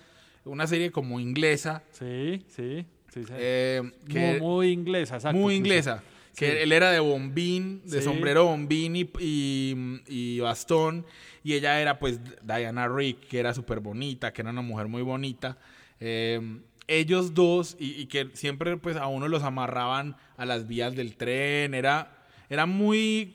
una 0.49 0.67
serie 0.67 0.91
como 0.91 1.21
inglesa, 1.21 1.83
Sí, 1.93 2.45
sí, 2.49 2.85
sí. 3.13 3.25
sí. 3.25 3.33
eh, 3.37 3.83
que- 4.09 4.33
muy, 4.33 4.41
muy 4.41 4.69
inglesa, 4.73 5.17
exacto. 5.17 5.39
muy 5.39 5.55
inglesa. 5.55 6.03
sí. 6.33 6.45
Que 6.45 6.63
él 6.63 6.73
era 6.73 6.91
de 6.93 7.01
bombín, 7.01 7.83
de 7.85 7.99
Sí. 7.99 8.05
sombrero 8.05 8.45
bombín 8.45 8.95
y, 8.97 9.11
y- 9.21 10.01
y 10.07 10.41
bastón. 10.41 11.05
Y 11.43 11.55
ella 11.55 11.81
era 11.81 11.99
pues 11.99 12.21
Diana 12.45 12.87
Rick, 12.89 13.27
que 13.29 13.39
era 13.41 13.55
súper 13.55 13.81
bonita, 13.81 14.33
que 14.33 14.43
era 14.43 14.51
una 14.51 14.63
mujer 14.63 14.87
muy 14.89 15.03
bonita. 15.03 15.59
Eh, 16.01 16.41
ellos 16.87 17.35
dos, 17.35 17.77
y, 17.79 18.01
y 18.01 18.07
que 18.07 18.31
siempre 18.35 18.77
pues 18.77 18.97
a 18.97 19.07
uno 19.09 19.29
los 19.29 19.43
amarraban 19.43 20.17
a 20.37 20.47
las 20.47 20.67
vías 20.69 20.95
del 20.95 21.17
tren, 21.17 21.75
era, 21.75 22.18
era 22.51 22.67
muy, 22.67 23.35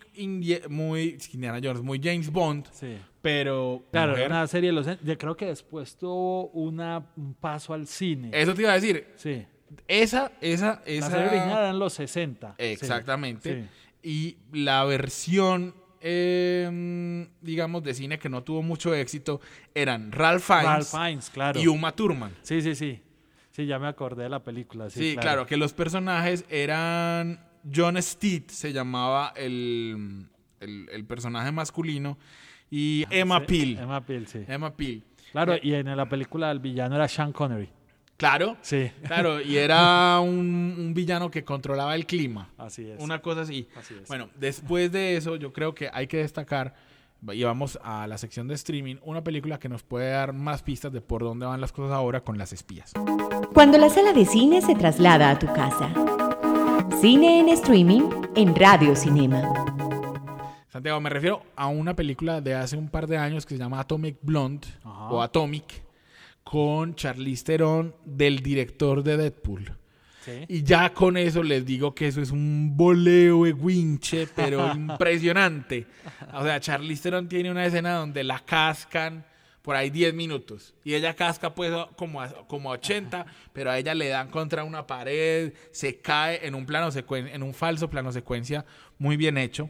muy 0.70 1.18
Indiana 1.34 1.60
Jones, 1.64 1.82
muy 1.82 2.00
James 2.04 2.32
Bond, 2.32 2.68
Sí. 2.72 2.98
pero 3.22 3.84
Claro, 3.92 4.12
mujer. 4.14 4.26
era 4.26 4.36
una 4.38 4.48
serie 4.48 4.70
de 4.70 4.74
los... 4.74 4.88
Yo 5.04 5.18
creo 5.18 5.36
que 5.38 5.46
después 5.46 5.96
tuvo 5.98 6.48
una, 6.50 7.06
un 7.16 7.34
paso 7.36 7.74
al 7.74 7.88
cine. 7.88 8.30
Eso 8.34 8.54
te 8.54 8.62
iba 8.64 8.72
a 8.72 8.76
decir. 8.76 9.08
sí. 9.16 9.46
Esa, 9.88 10.32
esa, 10.40 10.68
La 10.76 10.82
esa. 10.86 11.10
serie 11.10 11.28
original 11.30 11.58
era 11.58 11.70
en 11.72 11.80
los 11.80 11.94
60. 11.94 12.56
sí. 12.60 12.64
Exactamente. 12.66 13.64
Sí. 14.04 14.08
Y 14.08 14.38
la 14.60 14.84
versión, 14.84 15.74
eh, 16.00 17.28
digamos, 17.42 17.82
de 17.84 17.94
cine 17.96 18.20
que 18.20 18.30
no 18.30 18.44
tuvo 18.44 18.62
mucho 18.62 18.94
éxito 18.94 19.42
eran 19.74 20.12
Ralph 20.12 20.44
Fiennes, 20.44 20.66
Ralph 20.66 20.88
Fiennes, 20.92 21.30
claro. 21.32 21.60
y 21.60 21.68
Uma 21.68 21.92
Thurman. 21.96 22.34
Sí, 22.44 22.62
sí, 22.62 22.76
sí. 22.76 23.02
Sí, 23.52 23.66
ya 23.66 23.80
me 23.80 23.88
acordé 23.88 24.24
de 24.24 24.30
la 24.30 24.44
película. 24.44 24.90
Sí, 24.92 25.12
Sí, 25.12 25.18
claro. 25.18 25.46
que 25.48 25.58
los 25.58 25.74
personajes 25.74 26.46
eran 26.50 27.40
John 27.74 28.02
Steed, 28.02 28.44
se 28.48 28.74
llamaba 28.74 29.34
el, 29.36 30.28
el, 30.60 30.90
el 30.92 31.06
personaje 31.06 31.52
masculino, 31.52 32.18
y 32.70 33.06
Emma 33.10 33.40
Sí, 33.42 33.46
Peel. 33.48 33.78
Emma 33.80 34.02
Peel, 34.02 34.28
sí. 34.28 34.40
Emma 34.48 34.74
Peel. 34.74 35.04
Claro, 35.32 35.56
y 35.62 35.74
en 35.74 35.96
la 35.96 36.08
película 36.08 36.52
el 36.52 36.60
villano 36.60 36.96
era 36.96 37.08
Sean 37.08 37.32
Connery. 37.32 37.70
Claro, 38.18 38.58
Sí. 38.62 38.92
claro, 39.06 39.42
y 39.42 39.58
era 39.58 40.20
un, 40.24 40.76
un 40.78 40.94
villano 40.94 41.30
que 41.32 41.44
controlaba 41.44 41.96
el 41.96 42.06
clima. 42.06 42.50
Así 42.58 42.88
es. 42.90 43.02
Una 43.02 43.20
cosa 43.20 43.42
así. 43.42 43.68
Así 43.76 43.96
es. 44.02 44.08
Bueno, 44.08 44.30
después 44.36 44.92
de 44.92 45.18
eso, 45.18 45.36
yo 45.36 45.52
creo 45.52 45.74
que 45.74 45.90
hay 45.92 46.08
que 46.08 46.18
destacar, 46.18 46.76
y 47.32 47.44
vamos 47.44 47.80
a 47.84 48.06
la 48.08 48.18
sección 48.18 48.48
de 48.48 48.54
streaming, 48.56 48.98
una 49.04 49.24
película 49.24 49.58
que 49.60 49.70
nos 49.70 49.82
puede 49.84 50.12
dar 50.12 50.34
más 50.34 50.62
pistas 50.62 50.92
de 50.92 51.02
por 51.02 51.24
dónde 51.24 51.46
van 51.46 51.62
las 51.62 51.72
cosas 51.72 51.94
ahora 51.96 52.22
con 52.22 52.38
las 52.38 52.54
espías. 52.54 52.94
Cuando 53.54 53.78
la 53.78 53.90
sala 53.90 54.14
de 54.14 54.26
cine 54.26 54.62
se 54.62 54.76
traslada 54.76 55.30
a 55.32 55.40
tu 55.40 55.48
casa. 55.48 55.92
Cine 57.04 57.42
en 57.42 57.50
streaming 57.50 58.10
en 58.34 58.56
Radio 58.56 58.96
Cinema. 58.96 59.42
Santiago, 60.70 61.02
me 61.02 61.10
refiero 61.10 61.44
a 61.54 61.68
una 61.68 61.94
película 61.94 62.40
de 62.40 62.56
hace 62.56 62.78
un 62.78 62.88
par 62.88 63.08
de 63.08 63.18
años 63.18 63.46
que 63.46 63.56
se 63.56 63.60
llama 63.60 63.82
Atomic 63.82 64.20
Blonde 64.22 64.66
Ajá. 64.86 65.10
o 65.10 65.22
Atomic 65.22 65.84
con 66.46 66.96
Charlize 66.96 67.44
Theron 67.44 67.94
del 68.06 68.40
director 68.40 69.04
de 69.04 69.18
Deadpool. 69.18 69.74
Sí. 70.24 70.46
Y 70.48 70.64
ya 70.64 70.94
con 70.94 71.18
eso 71.18 71.44
les 71.44 71.66
digo 71.66 71.94
que 71.94 72.08
eso 72.08 72.22
es 72.22 72.32
un 72.32 72.72
boleo 72.78 73.44
de 73.44 73.52
winche, 73.52 74.26
pero 74.34 74.72
impresionante. 74.74 75.86
O 76.34 76.42
sea, 76.42 76.62
Charlize 76.62 77.04
Theron 77.04 77.28
tiene 77.28 77.52
una 77.52 77.66
escena 77.66 77.96
donde 77.96 78.24
la 78.24 78.40
cascan 78.40 79.26
por 79.64 79.76
ahí 79.76 79.90
10 79.90 80.14
minutos. 80.14 80.76
Y 80.84 80.94
ella 80.94 81.16
casca 81.16 81.56
pues 81.56 81.72
como 81.96 82.22
a, 82.22 82.30
como 82.48 82.70
a 82.70 82.74
80, 82.74 83.26
pero 83.54 83.72
a 83.72 83.80
ella 83.80 83.96
le 83.96 84.10
dan 84.10 84.30
contra 84.30 84.64
una 84.64 84.86
pared, 84.86 85.54
se 85.72 85.98
cae 86.00 86.46
en 86.46 86.54
un 86.54 86.68
plano 86.68 86.90
en 87.10 87.42
un 87.42 87.54
falso 87.56 87.90
plano 87.90 88.12
secuencia 88.12 88.66
muy 89.00 89.18
bien 89.18 89.38
hecho. 89.38 89.70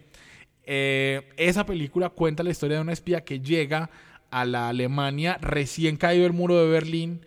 Eh, 0.65 1.29
esa 1.37 1.65
película 1.65 2.09
cuenta 2.09 2.43
la 2.43 2.49
historia 2.49 2.77
de 2.77 2.81
una 2.81 2.93
espía 2.93 3.23
que 3.23 3.39
llega 3.39 3.89
a 4.31 4.45
la 4.45 4.69
Alemania 4.69 5.37
recién 5.39 5.95
caído 5.95 6.25
el 6.25 6.33
muro 6.33 6.59
de 6.59 6.69
Berlín 6.69 7.25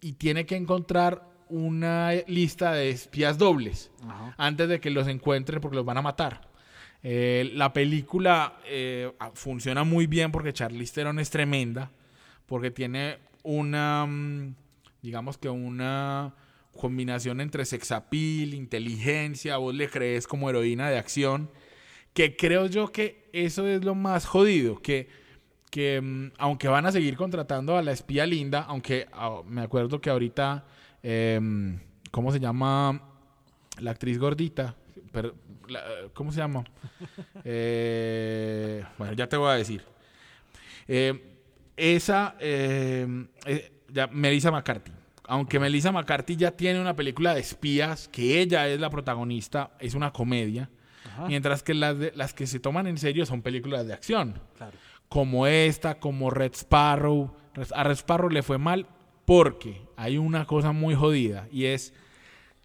y 0.00 0.12
tiene 0.12 0.46
que 0.46 0.56
encontrar 0.56 1.28
una 1.50 2.12
lista 2.26 2.72
de 2.72 2.90
espías 2.90 3.36
dobles 3.36 3.90
Ajá. 4.02 4.34
antes 4.38 4.68
de 4.68 4.80
que 4.80 4.90
los 4.90 5.08
encuentren 5.08 5.60
porque 5.60 5.76
los 5.76 5.84
van 5.84 5.98
a 5.98 6.02
matar. 6.02 6.48
Eh, 7.02 7.50
la 7.54 7.72
película 7.72 8.58
eh, 8.66 9.12
funciona 9.34 9.84
muy 9.84 10.06
bien 10.06 10.32
porque 10.32 10.52
Charlize 10.52 10.94
Theron 10.94 11.18
es 11.18 11.30
tremenda, 11.30 11.90
porque 12.48 12.72
tiene 12.72 13.18
una, 13.44 14.06
mm, 14.06 14.54
digamos 15.02 15.38
que 15.38 15.48
una 15.48 16.34
combinación 16.76 17.40
entre 17.40 17.64
sexapil, 17.64 18.54
inteligencia, 18.54 19.58
vos 19.58 19.74
le 19.74 19.88
crees 19.88 20.26
como 20.26 20.48
heroína 20.48 20.88
de 20.90 20.98
acción, 20.98 21.50
que 22.14 22.36
creo 22.36 22.66
yo 22.66 22.90
que 22.90 23.28
eso 23.32 23.68
es 23.68 23.84
lo 23.84 23.94
más 23.94 24.26
jodido, 24.26 24.80
que, 24.80 25.08
que 25.70 26.00
mm, 26.00 26.32
aunque 26.38 26.68
van 26.68 26.86
a 26.86 26.92
seguir 26.92 27.16
contratando 27.16 27.76
a 27.76 27.82
la 27.82 27.92
espía 27.92 28.26
linda, 28.26 28.62
aunque 28.62 29.06
ah, 29.12 29.42
me 29.46 29.60
acuerdo 29.60 30.00
que 30.00 30.10
ahorita, 30.10 30.64
em, 31.02 31.78
¿cómo 32.10 32.32
se 32.32 32.40
llama 32.40 33.02
la 33.78 33.90
actriz 33.90 34.18
gordita? 34.18 34.74
¿Cómo 36.14 36.32
se 36.32 36.38
llama? 36.38 36.64
Eh, 37.44 38.84
bueno, 38.98 39.12
ya 39.12 39.28
te 39.28 39.36
voy 39.36 39.50
a 39.50 39.54
decir. 39.54 39.82
Eh, 40.86 41.37
esa, 41.78 42.34
eh, 42.40 43.06
eh, 43.46 43.72
ya, 43.90 44.06
Melissa 44.08 44.50
McCarthy. 44.50 44.92
Aunque 45.24 45.58
Melissa 45.60 45.92
McCarthy 45.92 46.36
ya 46.36 46.50
tiene 46.52 46.80
una 46.80 46.94
película 46.96 47.34
de 47.34 47.40
espías, 47.40 48.08
que 48.08 48.40
ella 48.40 48.66
es 48.68 48.80
la 48.80 48.90
protagonista, 48.90 49.70
es 49.78 49.94
una 49.94 50.10
comedia, 50.12 50.70
Ajá. 51.04 51.26
mientras 51.26 51.62
que 51.62 51.74
las, 51.74 51.98
de- 51.98 52.12
las 52.14 52.32
que 52.34 52.46
se 52.46 52.60
toman 52.60 52.86
en 52.86 52.96
serio 52.98 53.26
son 53.26 53.42
películas 53.42 53.86
de 53.86 53.92
acción 53.92 54.40
Claro. 54.56 54.72
como 55.08 55.46
esta, 55.46 55.98
como 55.98 56.30
Red 56.30 56.52
Sparrow. 56.54 57.34
A 57.74 57.84
Red 57.84 57.96
Sparrow 57.96 58.30
le 58.30 58.42
fue 58.42 58.56
mal 58.58 58.86
porque 59.26 59.82
hay 59.96 60.16
una 60.16 60.46
cosa 60.46 60.72
muy 60.72 60.94
jodida 60.94 61.46
y 61.52 61.66
es 61.66 61.92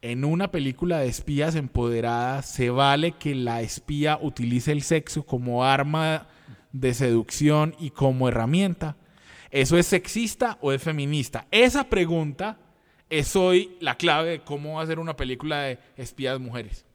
en 0.02 0.24
una 0.26 0.50
película 0.52 1.00
de 1.00 1.08
espías 1.08 1.56
empoderadas 1.56 2.50
se 2.50 2.70
vale 2.70 3.12
que 3.14 3.36
la 3.36 3.62
espía 3.62 4.18
utilice 4.22 4.72
el 4.72 4.82
sexo 4.84 5.26
como 5.26 5.64
arma 5.66 6.28
de 6.74 6.94
seducción 6.94 7.76
y 7.80 7.90
como 7.92 8.28
herramienta. 8.30 8.96
¿Eso 9.54 9.78
es 9.78 9.86
sexista 9.86 10.58
o 10.62 10.72
es 10.72 10.82
feminista? 10.82 11.46
Esa 11.52 11.88
pregunta 11.88 12.58
es 13.08 13.36
hoy 13.36 13.78
la 13.82 13.94
clave 13.94 14.32
de 14.32 14.40
cómo 14.42 14.82
hacer 14.82 14.98
una 14.98 15.16
película 15.16 15.62
de 15.62 15.78
espías 15.96 16.40
mujeres. 16.40 16.88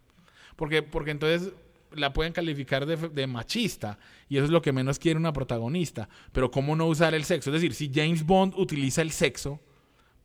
Porque, 0.57 0.83
porque 0.83 1.13
entonces 1.13 1.53
la 1.93 2.13
pueden 2.13 2.33
calificar 2.33 2.85
de, 2.85 2.97
de 2.97 3.27
machista 3.29 3.97
y 4.29 4.39
eso 4.39 4.47
es 4.47 4.51
lo 4.51 4.61
que 4.61 4.73
menos 4.73 4.99
quiere 4.99 5.21
una 5.21 5.33
protagonista. 5.33 6.09
Pero 6.33 6.51
¿cómo 6.51 6.75
no 6.75 6.87
usar 6.87 7.15
el 7.15 7.23
sexo? 7.23 7.51
Es 7.51 7.63
decir, 7.63 7.75
si 7.75 7.93
James 7.95 8.27
Bond 8.27 8.55
utiliza 8.57 9.03
el 9.03 9.13
sexo, 9.13 9.61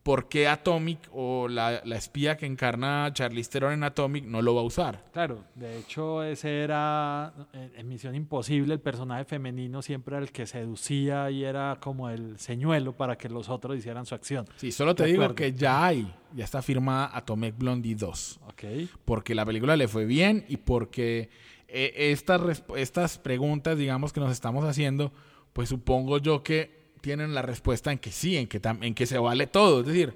¿por 0.04 0.28
qué 0.28 0.46
Atomic 0.46 1.08
o 1.12 1.48
la, 1.48 1.80
la 1.82 1.96
espía 1.96 2.36
que 2.36 2.44
encarna 2.44 3.10
Charlize 3.12 3.50
Theron 3.50 3.72
en 3.72 3.82
Atomic 3.82 4.24
no 4.26 4.42
lo 4.42 4.54
va 4.54 4.60
a 4.60 4.64
usar? 4.64 5.02
Claro, 5.12 5.44
de 5.54 5.78
hecho 5.78 6.22
ese 6.22 6.62
era 6.62 7.32
en, 7.52 7.88
Misión 7.88 8.14
Imposible, 8.14 8.74
el 8.74 8.80
personaje 8.80 9.24
femenino 9.24 9.80
siempre 9.82 10.16
era 10.16 10.22
el 10.22 10.30
que 10.30 10.46
seducía 10.46 11.30
y 11.30 11.42
era 11.42 11.78
como 11.80 12.10
el 12.10 12.38
señuelo 12.38 12.92
para 12.92 13.16
que 13.16 13.30
los 13.30 13.48
otros 13.48 13.76
hicieran 13.78 14.04
su 14.04 14.14
acción. 14.14 14.46
Sí, 14.56 14.70
solo 14.70 14.94
te 14.94 15.06
digo 15.06 15.24
acuerdo. 15.24 15.36
que 15.36 15.52
ya 15.52 15.86
hay, 15.86 16.14
ya 16.34 16.44
está 16.44 16.60
firmada 16.60 17.10
Atomic 17.16 17.56
Blondie 17.56 17.96
2. 17.96 18.40
Ok. 18.48 18.64
porque 19.04 19.34
la 19.34 19.46
película 19.46 19.74
le 19.76 19.88
fue 19.88 20.04
bien 20.04 20.44
y 20.48 20.58
porque 20.58 21.30
eh, 21.66 22.12
estas, 22.12 22.62
estas 22.76 23.18
preguntas, 23.18 23.78
digamos, 23.78 24.12
que 24.12 24.20
nos 24.20 24.32
estamos 24.32 24.64
haciendo, 24.66 25.12
pues 25.54 25.70
supongo 25.70 26.18
yo 26.18 26.42
que 26.42 26.83
tienen 27.04 27.34
la 27.34 27.42
respuesta 27.42 27.92
en 27.92 27.98
que 27.98 28.10
sí, 28.10 28.36
en 28.38 28.46
que, 28.48 28.60
en 28.80 28.94
que 28.94 29.04
se 29.06 29.18
vale 29.18 29.46
todo. 29.46 29.80
Es 29.80 29.86
decir, 29.86 30.14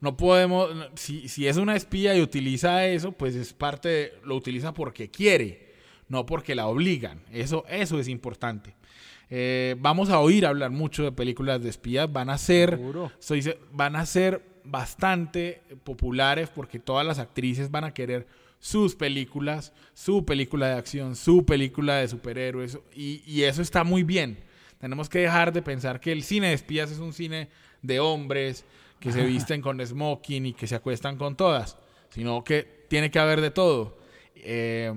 no 0.00 0.16
podemos, 0.16 0.70
si, 0.94 1.28
si 1.28 1.48
es 1.48 1.56
una 1.56 1.74
espía 1.74 2.14
y 2.16 2.20
utiliza 2.22 2.86
eso, 2.86 3.10
pues 3.10 3.34
es 3.34 3.52
parte, 3.52 3.88
de- 3.88 4.12
lo 4.24 4.36
utiliza 4.36 4.72
porque 4.72 5.10
quiere, 5.10 5.74
no 6.08 6.24
porque 6.24 6.54
la 6.54 6.68
obligan. 6.68 7.20
Eso, 7.32 7.64
eso 7.68 7.98
es 7.98 8.06
importante. 8.06 8.74
Eh, 9.30 9.74
vamos 9.80 10.08
a 10.10 10.20
oír 10.20 10.46
hablar 10.46 10.70
mucho 10.70 11.02
de 11.02 11.10
películas 11.12 11.60
de 11.60 11.68
espías, 11.70 12.10
van 12.10 12.30
a 12.30 12.38
ser 12.38 12.78
soy 13.18 13.42
van 13.72 13.96
a 13.96 14.06
ser 14.06 14.40
bastante 14.64 15.62
populares 15.84 16.48
porque 16.54 16.78
todas 16.78 17.04
las 17.04 17.18
actrices 17.18 17.70
van 17.70 17.84
a 17.84 17.92
querer 17.92 18.26
sus 18.60 18.94
películas, 18.94 19.72
su 19.94 20.24
película 20.24 20.68
de 20.68 20.74
acción, 20.74 21.14
su 21.16 21.44
película 21.44 21.96
de 21.96 22.08
superhéroes 22.08 22.78
y, 22.94 23.22
y 23.26 23.42
eso 23.42 23.60
está 23.60 23.84
muy 23.84 24.02
bien. 24.02 24.38
Tenemos 24.78 25.08
que 25.08 25.20
dejar 25.20 25.52
de 25.52 25.62
pensar 25.62 26.00
que 26.00 26.12
el 26.12 26.22
cine 26.22 26.48
de 26.48 26.54
espías 26.54 26.90
es 26.90 26.98
un 26.98 27.12
cine 27.12 27.48
de 27.82 28.00
hombres 28.00 28.64
que 29.00 29.12
se 29.12 29.24
visten 29.24 29.60
con 29.60 29.84
smoking 29.84 30.46
y 30.46 30.52
que 30.54 30.66
se 30.66 30.74
acuestan 30.74 31.16
con 31.16 31.36
todas, 31.36 31.78
sino 32.10 32.42
que 32.44 32.84
tiene 32.88 33.10
que 33.10 33.18
haber 33.18 33.40
de 33.40 33.50
todo. 33.50 33.98
Eh, 34.34 34.92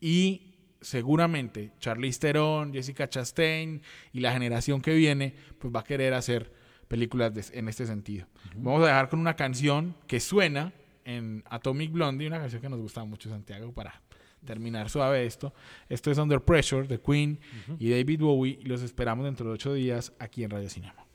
y 0.00 0.54
seguramente 0.80 1.72
Charlize 1.78 2.18
Theron, 2.20 2.72
Jessica 2.72 3.08
Chastain 3.08 3.82
y 4.12 4.20
la 4.20 4.32
generación 4.32 4.80
que 4.80 4.94
viene, 4.94 5.34
pues 5.58 5.74
va 5.74 5.80
a 5.80 5.84
querer 5.84 6.14
hacer 6.14 6.52
películas 6.88 7.32
de- 7.34 7.58
en 7.58 7.68
este 7.68 7.86
sentido. 7.86 8.26
Vamos 8.56 8.82
a 8.82 8.86
dejar 8.86 9.08
con 9.08 9.20
una 9.20 9.36
canción 9.36 9.94
que 10.06 10.20
suena 10.20 10.72
en 11.04 11.44
Atomic 11.48 11.92
Blondie, 11.92 12.26
una 12.26 12.38
canción 12.40 12.60
que 12.62 12.68
nos 12.68 12.80
gusta 12.80 13.04
mucho, 13.04 13.28
Santiago, 13.28 13.72
para 13.72 14.00
terminar 14.44 14.90
suave 14.90 15.26
esto. 15.26 15.52
Esto 15.88 16.10
es 16.10 16.18
Under 16.18 16.40
Pressure 16.40 16.86
de 16.86 17.00
Queen 17.00 17.38
y 17.78 17.90
David 17.90 18.20
Bowie 18.20 18.58
y 18.60 18.64
los 18.64 18.82
esperamos 18.82 19.24
dentro 19.24 19.46
de 19.46 19.52
ocho 19.52 19.74
días 19.74 20.12
aquí 20.18 20.44
en 20.44 20.50
Radio 20.50 20.68
Cinema. 20.68 21.06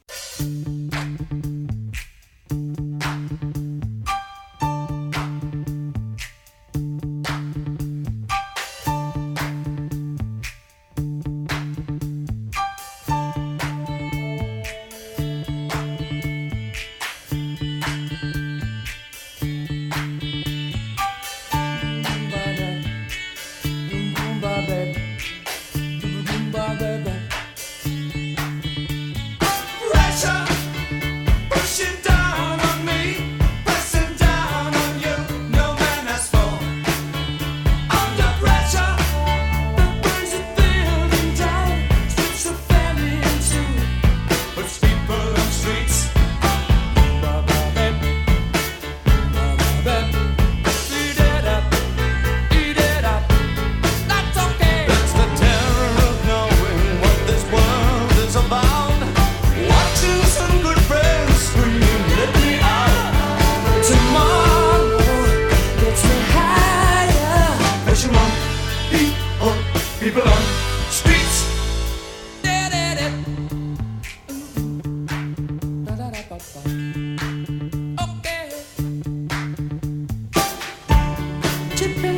to 81.75 81.89
be. 82.01 82.14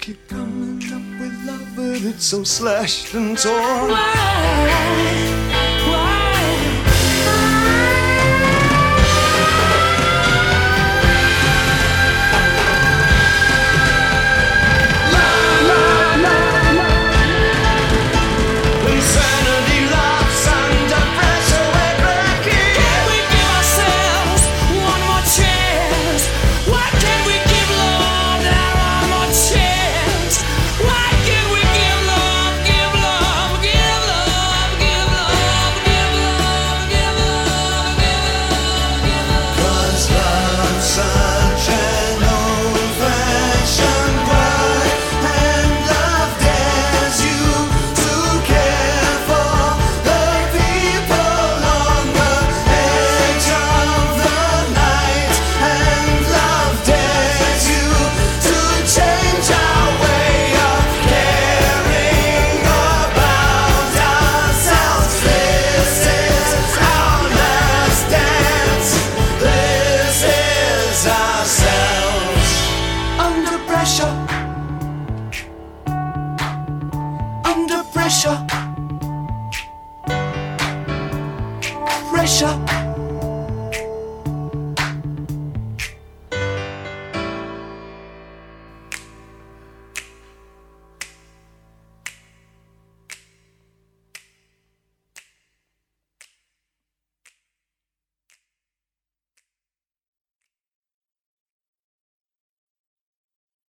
keep 0.00 0.28
coming 0.28 0.82
up 0.94 1.20
with 1.20 1.44
love, 1.44 1.68
but 1.76 2.02
it's 2.02 2.24
so 2.24 2.42
slashed 2.42 3.12
and 3.12 3.36
torn. 3.36 3.90
Why? 3.90 5.39